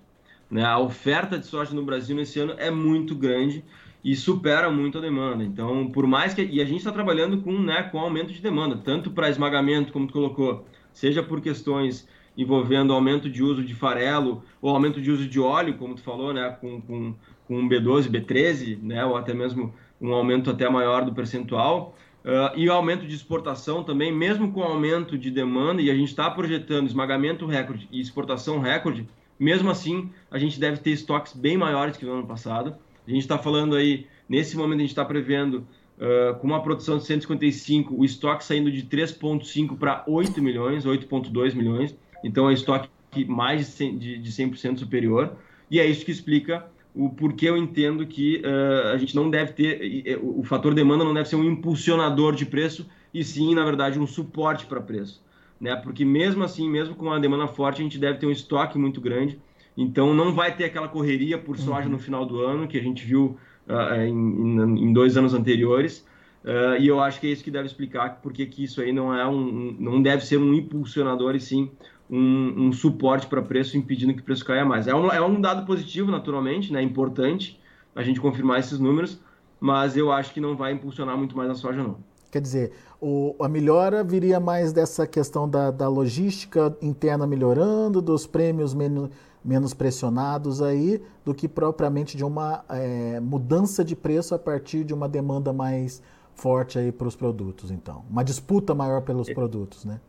Né? 0.51 0.65
A 0.65 0.81
oferta 0.81 1.39
de 1.39 1.47
soja 1.47 1.73
no 1.73 1.85
Brasil 1.85 2.17
nesse 2.17 2.41
ano 2.41 2.55
é 2.59 2.73
muito 2.73 3.15
grande 3.15 3.65
e 4.05 4.17
supera 4.17 4.69
muito 4.69 4.99
a 4.99 5.01
demanda. 5.01 5.45
Então, 5.45 5.89
por 5.93 6.09
mais 6.09 6.35
que 6.35 6.43
e 6.43 6.61
a 6.61 6.65
gente 6.65 6.79
está 6.79 6.91
trabalhando 6.91 7.41
com, 7.41 7.57
né, 7.57 7.85
com 7.85 8.01
aumento 8.01 8.33
de 8.33 8.43
demanda, 8.43 8.77
tanto 8.77 9.13
para 9.13 9.31
esmagamento, 9.31 9.93
como 9.93 10.09
tu 10.09 10.13
colocou, 10.13 10.67
seja 10.93 11.23
por 11.23 11.41
questões 11.41 12.09
envolvendo 12.37 12.93
aumento 12.93 13.29
de 13.29 13.43
uso 13.43 13.63
de 13.63 13.75
farelo 13.75 14.43
ou 14.61 14.71
aumento 14.71 15.01
de 15.01 15.11
uso 15.11 15.27
de 15.27 15.39
óleo, 15.39 15.77
como 15.77 15.95
tu 15.95 16.03
falou, 16.03 16.33
né, 16.33 16.57
com, 16.61 16.81
com, 16.81 17.15
com 17.47 17.69
B12, 17.69 18.09
B13, 18.09 18.79
né, 18.83 19.05
ou 19.05 19.17
até 19.17 19.35
mesmo 19.35 19.75
um 20.01 20.13
aumento 20.13 20.51
até 20.51 20.69
maior 20.69 21.05
do 21.05 21.13
percentual, 21.13 21.95
uh, 22.25 22.59
e 22.59 22.69
aumento 22.69 23.07
de 23.07 23.15
exportação 23.15 23.85
também, 23.85 24.13
mesmo 24.13 24.51
com 24.51 24.63
aumento 24.63 25.17
de 25.17 25.31
demanda, 25.31 25.81
e 25.81 25.91
a 25.91 25.95
gente 25.95 26.09
está 26.09 26.31
projetando 26.31 26.87
esmagamento 26.87 27.47
recorde 27.47 27.89
e 27.93 28.01
exportação 28.01 28.59
recorde, 28.59 29.07
mesmo 29.39 29.71
assim, 29.71 30.11
a 30.31 30.39
gente 30.39 30.59
deve 30.59 30.79
ter 30.79 30.91
estoques 30.91 31.33
bem 31.33 31.57
maiores 31.57 31.97
que 31.97 32.05
no 32.05 32.13
ano 32.13 32.27
passado. 32.27 32.77
A 33.07 33.11
gente 33.11 33.23
está 33.23 33.37
falando 33.37 33.75
aí, 33.75 34.07
nesse 34.29 34.57
momento 34.57 34.79
a 34.79 34.83
gente 34.83 34.91
está 34.91 35.05
prevendo 35.05 35.67
Uh, 35.99 36.35
com 36.41 36.49
uma 36.49 36.61
produção 36.61 36.99
de 36.99 37.05
155, 37.05 37.95
o 37.95 38.05
estoque 38.05 38.45
saindo 38.45 38.73
de 38.73 38.83
3,5 38.83 39.79
para 39.79 40.03
8 40.09 40.43
milhões, 40.43 40.85
8,2 40.85 41.55
milhões. 41.55 41.95
Então 42.25 42.49
é 42.49 42.53
estoque 42.53 42.89
mais 43.27 43.77
de 43.77 44.21
100% 44.23 44.79
superior. 44.79 45.37
E 45.71 45.81
é 45.81 45.87
isso 45.87 46.05
que 46.05 46.11
explica 46.11 46.67
o 46.95 47.09
porquê 47.09 47.49
eu 47.49 47.57
entendo 47.57 48.07
que 48.07 48.43
uh, 48.45 48.89
a 48.93 48.99
gente 48.99 49.17
não 49.17 49.31
deve 49.31 49.53
ter, 49.53 50.19
o 50.23 50.43
fator 50.45 50.75
demanda 50.75 51.05
não 51.05 51.15
deve 51.15 51.29
ser 51.29 51.37
um 51.37 51.45
impulsionador 51.45 52.35
de 52.35 52.45
preço, 52.45 52.87
e 53.15 53.25
sim, 53.25 53.55
na 53.55 53.65
verdade, 53.65 53.99
um 53.99 54.07
suporte 54.07 54.67
para 54.67 54.81
preço. 54.81 55.23
Né? 55.61 55.75
Porque 55.77 56.05
mesmo 56.05 56.43
assim, 56.45 56.69
mesmo 56.69 56.95
com 56.95 57.07
uma 57.07 57.21
demanda 57.21 57.47
forte, 57.47 57.81
a 57.81 57.85
gente 57.85 57.99
deve 57.99 58.19
ter 58.19 58.27
um 58.27 58.31
estoque 58.31 58.79
muito 58.79 59.01
grande. 59.01 59.39
Então 59.77 60.13
não 60.13 60.35
vai 60.35 60.55
ter 60.55 60.65
aquela 60.65 60.89
correria 60.89 61.39
por 61.39 61.57
soja 61.57 61.87
uhum. 61.87 61.93
no 61.93 61.99
final 61.99 62.27
do 62.27 62.41
ano 62.41 62.69
que 62.69 62.77
a 62.77 62.83
gente 62.83 63.05
viu 63.05 63.39
uh, 63.69 64.03
em, 64.03 64.89
em, 64.89 64.93
dois 64.93 65.17
anos 65.17 65.33
anteriores. 65.33 66.07
Uh, 66.45 66.77
e 66.79 66.89
eu 66.89 67.01
acho 67.01 67.21
que 67.21 67.29
é 67.29 67.31
isso 67.31 67.45
que 67.45 67.51
deve 67.51 67.67
explicar 67.67 68.21
porque 68.21 68.45
que 68.45 68.65
isso 68.65 68.81
aí 68.81 68.93
não 68.93 69.15
é 69.17 69.27
um, 69.27 69.77
não 69.79 70.03
deve 70.03 70.27
ser 70.27 70.37
um 70.37 70.53
impulsionador 70.53 71.37
e 71.37 71.41
sim 71.41 71.71
um, 72.11 72.69
um 72.69 72.73
suporte 72.73 73.27
para 73.27 73.43
preço, 73.43 73.77
impedindo 73.77 74.15
que 74.15 74.21
o 74.21 74.25
preço 74.25 74.45
caia 74.45 74.65
mais. 74.65 74.87
É 74.87 74.95
um, 74.95 75.11
é 75.11 75.21
um 75.21 75.41
dado 75.41 75.67
positivo, 75.67 76.11
naturalmente, 76.11 76.73
né? 76.73 76.81
é 76.81 76.83
importante 76.83 77.61
a 77.95 78.03
gente 78.03 78.21
confirmar 78.21 78.61
esses 78.61 78.79
números, 78.79 79.21
mas 79.61 79.97
eu 79.97 80.11
acho 80.11 80.33
que 80.33 80.41
não 80.41 80.57
vai 80.57 80.73
impulsionar 80.73 81.17
muito 81.17 81.37
mais 81.37 81.51
a 81.51 81.55
soja, 81.55 81.83
não. 81.83 81.97
Quer 82.31 82.41
dizer, 82.41 82.73
o, 83.01 83.37
a 83.41 83.49
melhora 83.49 84.03
viria 84.03 84.41
mais 84.41 84.73
dessa 84.73 85.07
questão 85.07 85.49
da, 85.49 85.71
da 85.71 85.87
logística 85.87 86.75
interna 86.81 87.27
melhorando, 87.27 88.01
dos 88.01 88.27
prêmios 88.27 88.73
menos, 88.73 89.11
menos 89.45 89.75
pressionados 89.75 90.63
aí, 90.63 91.03
do 91.25 91.35
que 91.35 91.47
propriamente 91.47 92.17
de 92.17 92.25
uma 92.25 92.65
é, 92.71 93.21
mudança 93.21 93.85
de 93.85 93.95
preço 93.95 94.35
a 94.35 94.39
partir 94.39 94.83
de 94.83 94.95
uma 94.95 95.09
demanda 95.09 95.53
mais 95.53 96.03
forte 96.35 96.79
aí 96.79 96.91
para 96.91 97.07
os 97.07 97.15
produtos, 97.15 97.71
então. 97.71 98.03
Uma 98.11 98.25
disputa 98.25 98.75
maior 98.75 99.03
pelos 99.03 99.29
é. 99.29 99.35
produtos, 99.35 99.85
né? 99.85 100.01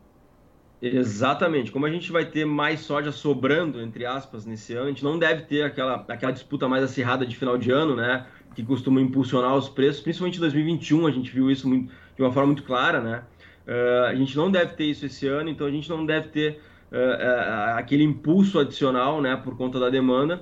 Exatamente. 0.86 1.72
Como 1.72 1.86
a 1.86 1.90
gente 1.90 2.12
vai 2.12 2.26
ter 2.26 2.44
mais 2.44 2.82
soja 2.82 3.10
sobrando, 3.12 3.82
entre 3.82 4.06
aspas, 4.06 4.46
nesse 4.46 4.74
ano, 4.74 4.88
a 4.88 4.90
gente 4.90 5.04
não 5.04 5.18
deve 5.18 5.44
ter 5.44 5.64
aquela, 5.64 6.04
aquela 6.08 6.32
disputa 6.32 6.68
mais 6.68 6.84
acirrada 6.84 7.26
de 7.26 7.38
final 7.38 7.58
de 7.58 7.72
ano, 7.72 7.96
né? 7.96 8.26
Que 8.54 8.64
costuma 8.64 9.00
impulsionar 9.00 9.56
os 9.56 9.70
preços, 9.70 10.02
principalmente 10.02 10.38
em 10.38 10.42
2021, 10.42 11.08
a 11.08 11.12
gente 11.12 11.32
viu 11.32 11.50
isso 11.50 11.70
muito, 11.70 11.90
de 12.16 12.22
uma 12.22 12.34
forma 12.34 12.48
muito 12.48 12.64
clara, 12.64 13.00
né? 13.00 13.24
Uh, 13.66 14.08
a 14.08 14.16
gente 14.16 14.36
não 14.36 14.52
deve 14.52 14.74
ter 14.74 14.84
isso 14.84 15.06
esse 15.06 15.26
ano, 15.26 15.50
então 15.50 15.66
a 15.66 15.72
gente 15.72 15.90
não 15.90 16.06
deve 16.06 16.28
ter 16.28 16.60
uh, 16.92 16.96
uh, 16.96 17.78
aquele 17.78 18.04
impulso 18.04 18.60
adicional, 18.60 19.22
né? 19.22 19.38
Por 19.38 19.56
conta 19.56 19.80
da 19.80 19.90
demanda. 19.90 20.42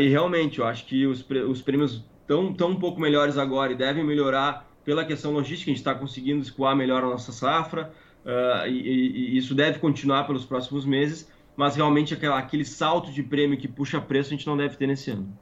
e 0.00 0.08
realmente, 0.08 0.58
eu 0.58 0.66
acho 0.66 0.86
que 0.86 1.06
os, 1.06 1.24
os 1.48 1.62
prêmios 1.62 2.04
estão 2.22 2.52
tão 2.52 2.70
um 2.70 2.76
pouco 2.80 3.00
melhores 3.00 3.38
agora 3.38 3.72
e 3.72 3.76
devem 3.76 4.02
melhorar 4.02 4.68
pela 4.84 5.04
questão 5.04 5.32
logística, 5.32 5.70
a 5.70 5.72
gente 5.72 5.80
está 5.80 5.94
conseguindo 5.94 6.42
escoar 6.42 6.74
melhor 6.74 7.04
a 7.04 7.06
nossa 7.06 7.30
safra. 7.30 7.92
Uh, 8.28 8.68
e, 8.68 9.32
e, 9.34 9.38
isso 9.38 9.54
deve 9.54 9.78
continuar 9.78 10.26
pelos 10.26 10.44
próximos 10.44 10.84
meses, 10.84 11.26
mas 11.56 11.76
realmente 11.76 12.12
aquela, 12.12 12.38
aquele 12.38 12.62
salto 12.62 13.10
de 13.10 13.22
prêmio 13.22 13.56
que 13.56 13.66
puxa 13.66 13.98
preço 14.02 14.28
a 14.28 14.36
gente 14.36 14.46
não 14.46 14.54
deve 14.54 14.76
ter 14.76 14.86
nesse 14.86 15.10
ano. 15.10 15.32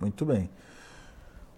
Muito 0.00 0.24
bem. 0.24 0.50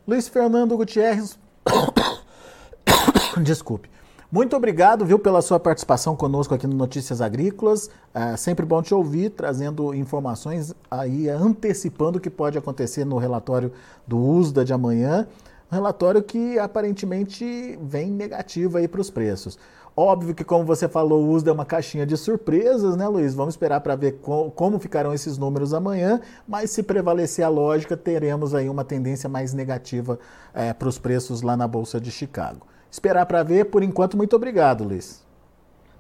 Luiz 0.07 0.29
Fernando 0.29 0.77
Gutierrez, 0.77 1.39
desculpe. 3.43 3.89
Muito 4.31 4.55
obrigado, 4.57 5.07
viu, 5.07 5.19
pela 5.19 5.41
sua 5.41 5.59
participação 5.59 6.15
conosco 6.15 6.53
aqui 6.55 6.67
no 6.67 6.75
Notícias 6.75 7.23
Agrícolas. 7.23 7.89
É 8.13 8.37
sempre 8.37 8.67
bom 8.67 8.83
te 8.83 8.93
ouvir, 8.93 9.31
trazendo 9.31 9.95
informações 9.95 10.75
aí, 10.91 11.31
antecipando 11.31 12.19
o 12.19 12.21
que 12.21 12.29
pode 12.29 12.59
acontecer 12.59 13.07
no 13.07 13.17
relatório 13.17 13.73
do 14.07 14.19
USDA 14.19 14.65
de 14.65 14.73
amanhã. 14.75 15.27
Um 15.71 15.75
relatório 15.75 16.23
que 16.23 16.59
aparentemente 16.59 17.79
vem 17.81 18.11
negativo 18.11 18.77
aí 18.77 18.87
para 18.87 19.01
os 19.01 19.09
preços. 19.09 19.59
Óbvio 19.97 20.35
que, 20.35 20.43
como 20.43 20.65
você 20.65 20.89
falou, 20.89 21.23
o 21.23 21.31
uso 21.31 21.49
é 21.49 21.53
uma 21.53 21.65
caixinha 21.65 22.05
de 22.05 22.17
surpresas, 22.17 22.97
né, 22.97 23.07
Luiz? 23.07 23.33
Vamos 23.33 23.55
esperar 23.55 23.81
para 23.81 23.95
ver 23.95 24.19
co 24.21 24.51
como 24.51 24.79
ficarão 24.81 25.15
esses 25.15 25.39
números 25.39 25.73
amanhã, 25.73 26.21
mas 26.49 26.71
se 26.71 26.83
prevalecer 26.83 27.45
a 27.45 27.49
lógica, 27.49 27.97
teremos 27.97 28.57
aí 28.57 28.69
uma 28.69 28.85
tendência 28.85 29.29
mais 29.29 29.55
negativa 29.55 30.19
é, 30.53 30.73
para 30.73 30.89
os 30.89 30.99
preços 30.99 31.43
lá 31.43 31.57
na 31.57 31.69
Bolsa 31.69 32.01
de 32.01 32.11
Chicago. 32.11 32.67
Esperar 32.91 33.25
para 33.27 33.45
ver, 33.45 33.67
por 33.67 33.85
enquanto, 33.85 34.17
muito 34.17 34.35
obrigado, 34.35 34.83
Luiz. 34.83 35.25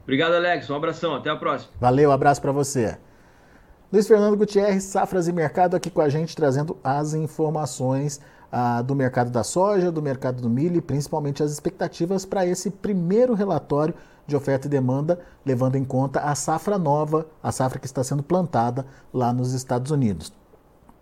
Obrigado, 0.02 0.34
Alex. 0.34 0.68
Um 0.68 0.74
abração, 0.74 1.14
até 1.14 1.30
a 1.30 1.36
próxima. 1.36 1.72
Valeu, 1.80 2.10
abraço 2.10 2.42
para 2.42 2.52
você. 2.52 2.98
Luiz 3.92 4.08
Fernando 4.08 4.36
Gutierrez, 4.36 4.82
Safras 4.82 5.28
e 5.28 5.32
Mercado, 5.32 5.76
aqui 5.76 5.88
com 5.88 6.00
a 6.00 6.08
gente, 6.08 6.34
trazendo 6.34 6.76
as 6.82 7.14
informações 7.14 8.20
ah, 8.56 8.82
do 8.82 8.94
mercado 8.94 9.32
da 9.32 9.42
soja, 9.42 9.90
do 9.90 10.00
mercado 10.00 10.40
do 10.40 10.48
milho 10.48 10.76
e 10.76 10.80
principalmente 10.80 11.42
as 11.42 11.50
expectativas 11.50 12.24
para 12.24 12.46
esse 12.46 12.70
primeiro 12.70 13.34
relatório 13.34 13.92
de 14.28 14.36
oferta 14.36 14.68
e 14.68 14.70
demanda, 14.70 15.18
levando 15.44 15.74
em 15.74 15.84
conta 15.84 16.20
a 16.20 16.36
safra 16.36 16.78
nova, 16.78 17.26
a 17.42 17.50
safra 17.50 17.80
que 17.80 17.86
está 17.86 18.04
sendo 18.04 18.22
plantada 18.22 18.86
lá 19.12 19.32
nos 19.32 19.52
Estados 19.54 19.90
Unidos. 19.90 20.32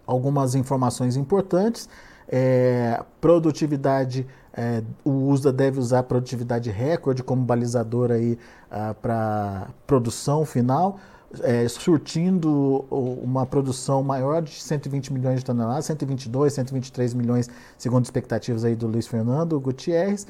Algumas 0.06 0.54
informações 0.54 1.14
importantes. 1.14 1.90
É, 2.26 3.04
produtividade, 3.20 4.26
é, 4.54 4.82
o 5.04 5.28
USDA 5.28 5.52
deve 5.52 5.78
usar 5.78 6.04
produtividade 6.04 6.70
recorde 6.70 7.22
como 7.22 7.44
balizador 7.44 8.10
aí 8.10 8.38
ah, 8.70 8.94
para 8.94 9.68
produção 9.86 10.46
final 10.46 10.98
é, 11.40 11.66
surtindo 11.68 12.84
uma 12.90 13.46
produção 13.46 14.02
maior 14.02 14.42
de 14.42 14.50
120 14.50 15.12
milhões 15.12 15.38
de 15.40 15.44
toneladas, 15.44 15.86
122, 15.86 16.52
123 16.52 17.14
milhões, 17.14 17.48
segundo 17.78 18.04
expectativas 18.04 18.64
aí 18.64 18.74
do 18.74 18.86
Luiz 18.86 19.06
Fernando 19.06 19.58
Gutierrez. 19.58 20.26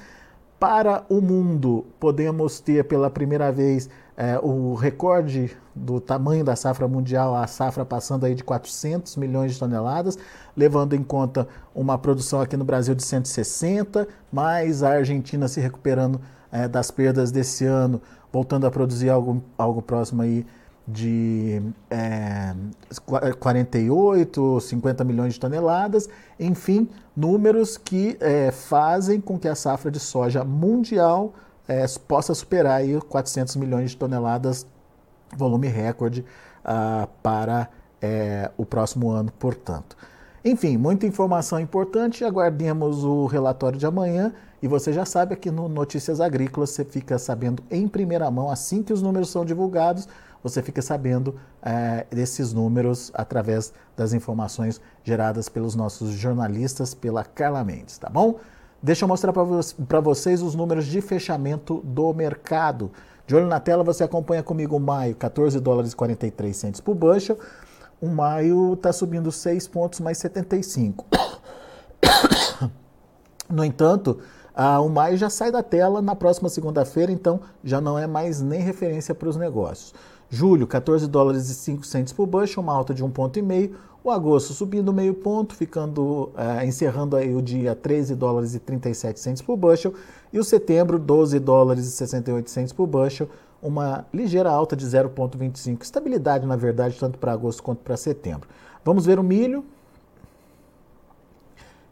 Para 0.60 1.04
o 1.08 1.20
mundo, 1.20 1.84
podemos 1.98 2.60
ter 2.60 2.84
pela 2.84 3.10
primeira 3.10 3.50
vez 3.50 3.90
é, 4.16 4.38
o 4.38 4.74
recorde 4.74 5.56
do 5.74 6.00
tamanho 6.00 6.44
da 6.44 6.54
safra 6.54 6.86
mundial, 6.86 7.34
a 7.34 7.48
safra 7.48 7.84
passando 7.84 8.24
aí 8.24 8.34
de 8.34 8.44
400 8.44 9.16
milhões 9.16 9.54
de 9.54 9.58
toneladas, 9.58 10.16
levando 10.56 10.94
em 10.94 11.02
conta 11.02 11.48
uma 11.74 11.98
produção 11.98 12.40
aqui 12.40 12.56
no 12.56 12.64
Brasil 12.64 12.94
de 12.94 13.02
160, 13.02 14.06
mais 14.30 14.84
a 14.84 14.90
Argentina 14.90 15.48
se 15.48 15.60
recuperando 15.60 16.20
é, 16.52 16.68
das 16.68 16.92
perdas 16.92 17.32
desse 17.32 17.64
ano, 17.64 18.00
voltando 18.30 18.64
a 18.64 18.70
produzir 18.70 19.10
algo, 19.10 19.42
algo 19.58 19.82
próximo 19.82 20.22
aí 20.22 20.46
de 20.86 21.62
é, 21.90 22.54
48, 23.38 24.60
50 24.60 25.04
milhões 25.04 25.34
de 25.34 25.40
toneladas, 25.40 26.08
enfim, 26.38 26.88
números 27.16 27.76
que 27.76 28.16
é, 28.20 28.50
fazem 28.50 29.20
com 29.20 29.38
que 29.38 29.48
a 29.48 29.54
safra 29.54 29.90
de 29.90 30.00
soja 30.00 30.44
mundial 30.44 31.34
é, 31.68 31.84
possa 32.06 32.34
superar 32.34 32.80
aí 32.80 33.00
400 33.00 33.56
milhões 33.56 33.92
de 33.92 33.96
toneladas, 33.96 34.66
volume 35.36 35.68
recorde 35.68 36.24
ah, 36.64 37.08
para 37.22 37.68
o 38.58 38.66
próximo 38.66 39.10
ano, 39.10 39.30
portanto. 39.38 39.96
Enfim, 40.44 40.76
muita 40.76 41.06
informação 41.06 41.60
importante. 41.60 42.24
Aguardemos 42.24 43.04
o 43.04 43.26
relatório 43.26 43.78
de 43.78 43.86
amanhã. 43.86 44.32
E 44.60 44.66
você 44.66 44.92
já 44.92 45.04
sabe 45.04 45.34
aqui 45.34 45.50
no 45.50 45.68
Notícias 45.68 46.20
Agrícolas, 46.20 46.70
você 46.70 46.84
fica 46.84 47.18
sabendo 47.18 47.62
em 47.70 47.86
primeira 47.86 48.28
mão 48.30 48.50
assim 48.50 48.82
que 48.82 48.92
os 48.92 49.00
números 49.02 49.28
são 49.30 49.44
divulgados 49.44 50.08
você 50.42 50.62
fica 50.62 50.82
sabendo 50.82 51.36
é, 51.62 52.06
desses 52.10 52.52
números 52.52 53.10
através 53.14 53.72
das 53.96 54.12
informações 54.12 54.80
geradas 55.04 55.48
pelos 55.48 55.74
nossos 55.74 56.10
jornalistas, 56.10 56.94
pela 56.94 57.24
Carla 57.24 57.62
Mendes, 57.62 57.98
tá 57.98 58.08
bom? 58.08 58.38
Deixa 58.82 59.04
eu 59.04 59.08
mostrar 59.08 59.32
para 59.32 60.00
vocês 60.00 60.42
os 60.42 60.54
números 60.56 60.86
de 60.86 61.00
fechamento 61.00 61.80
do 61.84 62.12
mercado. 62.12 62.90
De 63.26 63.36
olho 63.36 63.46
na 63.46 63.60
tela, 63.60 63.84
você 63.84 64.02
acompanha 64.02 64.42
comigo 64.42 64.76
o 64.76 64.80
maio, 64.80 65.14
14 65.14 65.60
dólares 65.60 65.92
e 65.92 65.96
43 65.96 66.56
centos 66.56 66.80
por 66.80 66.94
bushel. 66.94 67.38
O 68.00 68.08
maio 68.08 68.74
está 68.74 68.92
subindo 68.92 69.30
6 69.30 69.68
pontos 69.68 70.00
mais 70.00 70.18
75. 70.18 71.06
No 73.50 73.62
entanto, 73.62 74.18
ah, 74.54 74.80
o 74.80 74.88
maio 74.88 75.16
já 75.16 75.28
sai 75.28 75.50
da 75.50 75.62
tela 75.62 76.00
na 76.00 76.14
próxima 76.14 76.48
segunda-feira, 76.48 77.12
então 77.12 77.40
já 77.62 77.82
não 77.82 77.98
é 77.98 78.06
mais 78.06 78.40
nem 78.40 78.60
referência 78.60 79.14
para 79.14 79.28
os 79.28 79.36
negócios. 79.36 79.92
Julho, 80.34 80.66
14 80.66 81.06
dólares 81.08 81.50
e 81.50 81.54
5 81.54 81.84
centos 81.84 82.10
por 82.14 82.26
bushel, 82.26 82.62
uma 82.62 82.72
alta 82.72 82.94
de 82.94 83.04
1,5 83.04 83.12
ponto. 83.12 83.38
E 83.38 83.42
meio. 83.42 83.76
O 84.02 84.10
agosto 84.10 84.54
subindo 84.54 84.90
meio 84.90 85.12
ponto, 85.12 85.54
ficando 85.54 86.32
uh, 86.34 86.64
encerrando 86.64 87.14
aí 87.14 87.34
o 87.34 87.42
dia 87.42 87.74
13 87.74 88.14
dólares 88.14 88.54
e 88.54 88.58
37 88.58 89.20
centos 89.20 89.42
por 89.42 89.58
bushel. 89.58 89.92
E 90.32 90.38
o 90.38 90.42
setembro, 90.42 90.98
12 90.98 91.38
dólares 91.38 91.86
e 91.86 91.90
68 91.90 92.50
centos 92.50 92.72
por 92.72 92.86
bushel, 92.86 93.28
uma 93.60 94.06
ligeira 94.12 94.50
alta 94.50 94.74
de 94.74 94.86
0,25. 94.86 95.82
Estabilidade, 95.82 96.46
na 96.46 96.56
verdade, 96.56 96.98
tanto 96.98 97.18
para 97.18 97.32
agosto 97.32 97.62
quanto 97.62 97.80
para 97.80 97.94
setembro. 97.98 98.48
Vamos 98.82 99.04
ver 99.04 99.18
o 99.18 99.22
milho. 99.22 99.62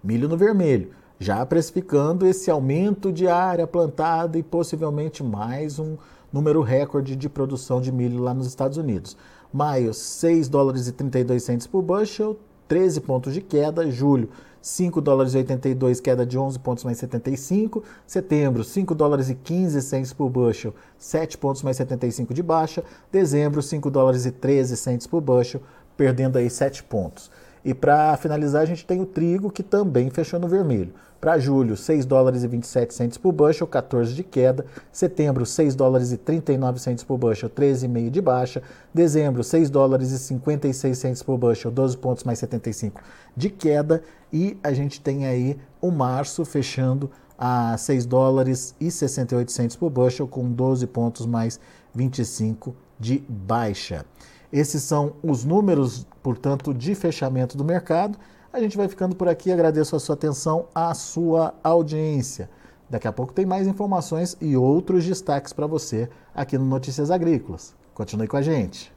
Milho 0.02 0.30
no 0.30 0.36
vermelho, 0.38 0.92
já 1.18 1.44
precificando 1.44 2.26
esse 2.26 2.50
aumento 2.50 3.12
de 3.12 3.28
área 3.28 3.66
plantada 3.66 4.38
e 4.38 4.42
possivelmente 4.42 5.22
mais 5.22 5.78
um 5.78 5.98
número 6.32 6.62
recorde 6.62 7.16
de 7.16 7.28
produção 7.28 7.80
de 7.80 7.90
milho 7.90 8.22
lá 8.22 8.32
nos 8.32 8.46
Estados 8.46 8.78
Unidos. 8.78 9.16
Maio, 9.52 9.92
6 9.92 10.48
dólares 10.48 10.86
e 10.86 10.92
32 10.92 11.42
centos 11.42 11.66
por 11.66 11.82
bushel, 11.82 12.38
13 12.68 13.00
pontos 13.00 13.34
de 13.34 13.40
queda. 13.40 13.90
Julho, 13.90 14.28
5 14.62 15.00
dólares 15.00 15.34
e 15.34 15.38
82, 15.38 16.00
queda 16.00 16.24
de 16.24 16.38
11 16.38 16.58
pontos 16.58 16.84
mais 16.84 16.98
75. 16.98 17.82
Setembro, 18.06 18.62
5 18.62 18.94
dólares 18.94 19.28
e 19.30 19.34
15 19.34 19.82
centos 19.82 20.12
por 20.12 20.28
bushel, 20.28 20.74
7 20.98 21.38
pontos 21.38 21.62
mais 21.62 21.76
75 21.76 22.32
de 22.34 22.42
baixa. 22.42 22.84
Dezembro, 23.10 23.62
5 23.62 23.90
dólares 23.90 24.26
e 24.26 24.30
13 24.30 24.76
centos 24.76 25.06
por 25.06 25.20
bushel, 25.20 25.60
perdendo 25.96 26.38
aí 26.38 26.48
7 26.48 26.84
pontos. 26.84 27.30
E 27.64 27.74
para 27.74 28.16
finalizar, 28.16 28.62
a 28.62 28.66
gente 28.66 28.86
tem 28.86 29.00
o 29.00 29.06
trigo, 29.06 29.50
que 29.50 29.62
também 29.62 30.10
fechou 30.10 30.40
no 30.40 30.48
vermelho. 30.48 30.92
Para 31.20 31.38
julho, 31.38 31.76
6 31.76 32.06
dólares 32.06 32.42
e 32.42 32.48
27 32.48 32.94
centos 32.94 33.18
por 33.18 33.30
bushel, 33.32 33.66
14 33.66 34.14
de 34.14 34.24
queda. 34.24 34.64
Setembro, 34.90 35.44
6 35.44 35.74
dólares 35.74 36.12
e 36.12 36.16
39 36.16 36.80
centos 36.80 37.04
por 37.04 37.18
bushel, 37.18 37.50
13,5 37.50 38.08
de 38.08 38.22
baixa. 38.22 38.62
Dezembro, 38.94 39.44
6 39.44 39.68
dólares 39.68 40.12
e 40.12 40.18
56 40.18 40.96
centos 40.96 41.22
por 41.22 41.36
bushel, 41.36 41.70
12 41.70 41.98
pontos 41.98 42.24
mais 42.24 42.38
75 42.38 43.02
de 43.36 43.50
queda. 43.50 44.02
E 44.32 44.56
a 44.62 44.72
gente 44.72 44.98
tem 44.98 45.26
aí 45.26 45.58
o 45.78 45.90
março 45.90 46.42
fechando 46.46 47.10
a 47.36 47.76
6 47.76 48.06
dólares 48.06 48.74
e 48.80 48.90
68 48.90 49.52
centos 49.52 49.76
por 49.76 49.90
bushel, 49.90 50.26
com 50.26 50.50
12 50.50 50.86
pontos 50.86 51.26
mais 51.26 51.60
25 51.94 52.74
de 52.98 53.22
baixa. 53.28 54.06
Esses 54.52 54.82
são 54.82 55.14
os 55.22 55.44
números, 55.44 56.06
portanto, 56.22 56.74
de 56.74 56.94
fechamento 56.94 57.56
do 57.56 57.64
mercado. 57.64 58.18
A 58.52 58.58
gente 58.58 58.76
vai 58.76 58.88
ficando 58.88 59.14
por 59.14 59.28
aqui. 59.28 59.52
Agradeço 59.52 59.94
a 59.94 60.00
sua 60.00 60.14
atenção, 60.14 60.66
a 60.74 60.92
sua 60.92 61.54
audiência. 61.62 62.50
Daqui 62.88 63.06
a 63.06 63.12
pouco 63.12 63.32
tem 63.32 63.46
mais 63.46 63.68
informações 63.68 64.36
e 64.40 64.56
outros 64.56 65.06
destaques 65.06 65.52
para 65.52 65.68
você 65.68 66.10
aqui 66.34 66.58
no 66.58 66.64
Notícias 66.64 67.12
Agrícolas. 67.12 67.76
Continue 67.94 68.26
com 68.26 68.36
a 68.36 68.42
gente. 68.42 68.92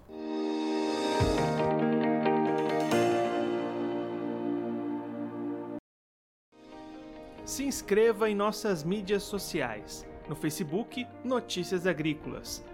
Se 7.45 7.63
inscreva 7.63 8.27
em 8.27 8.33
nossas 8.33 8.83
mídias 8.83 9.21
sociais. 9.21 10.03
No 10.27 10.35
Facebook, 10.35 11.05
Notícias 11.23 11.85
Agrícolas 11.85 12.63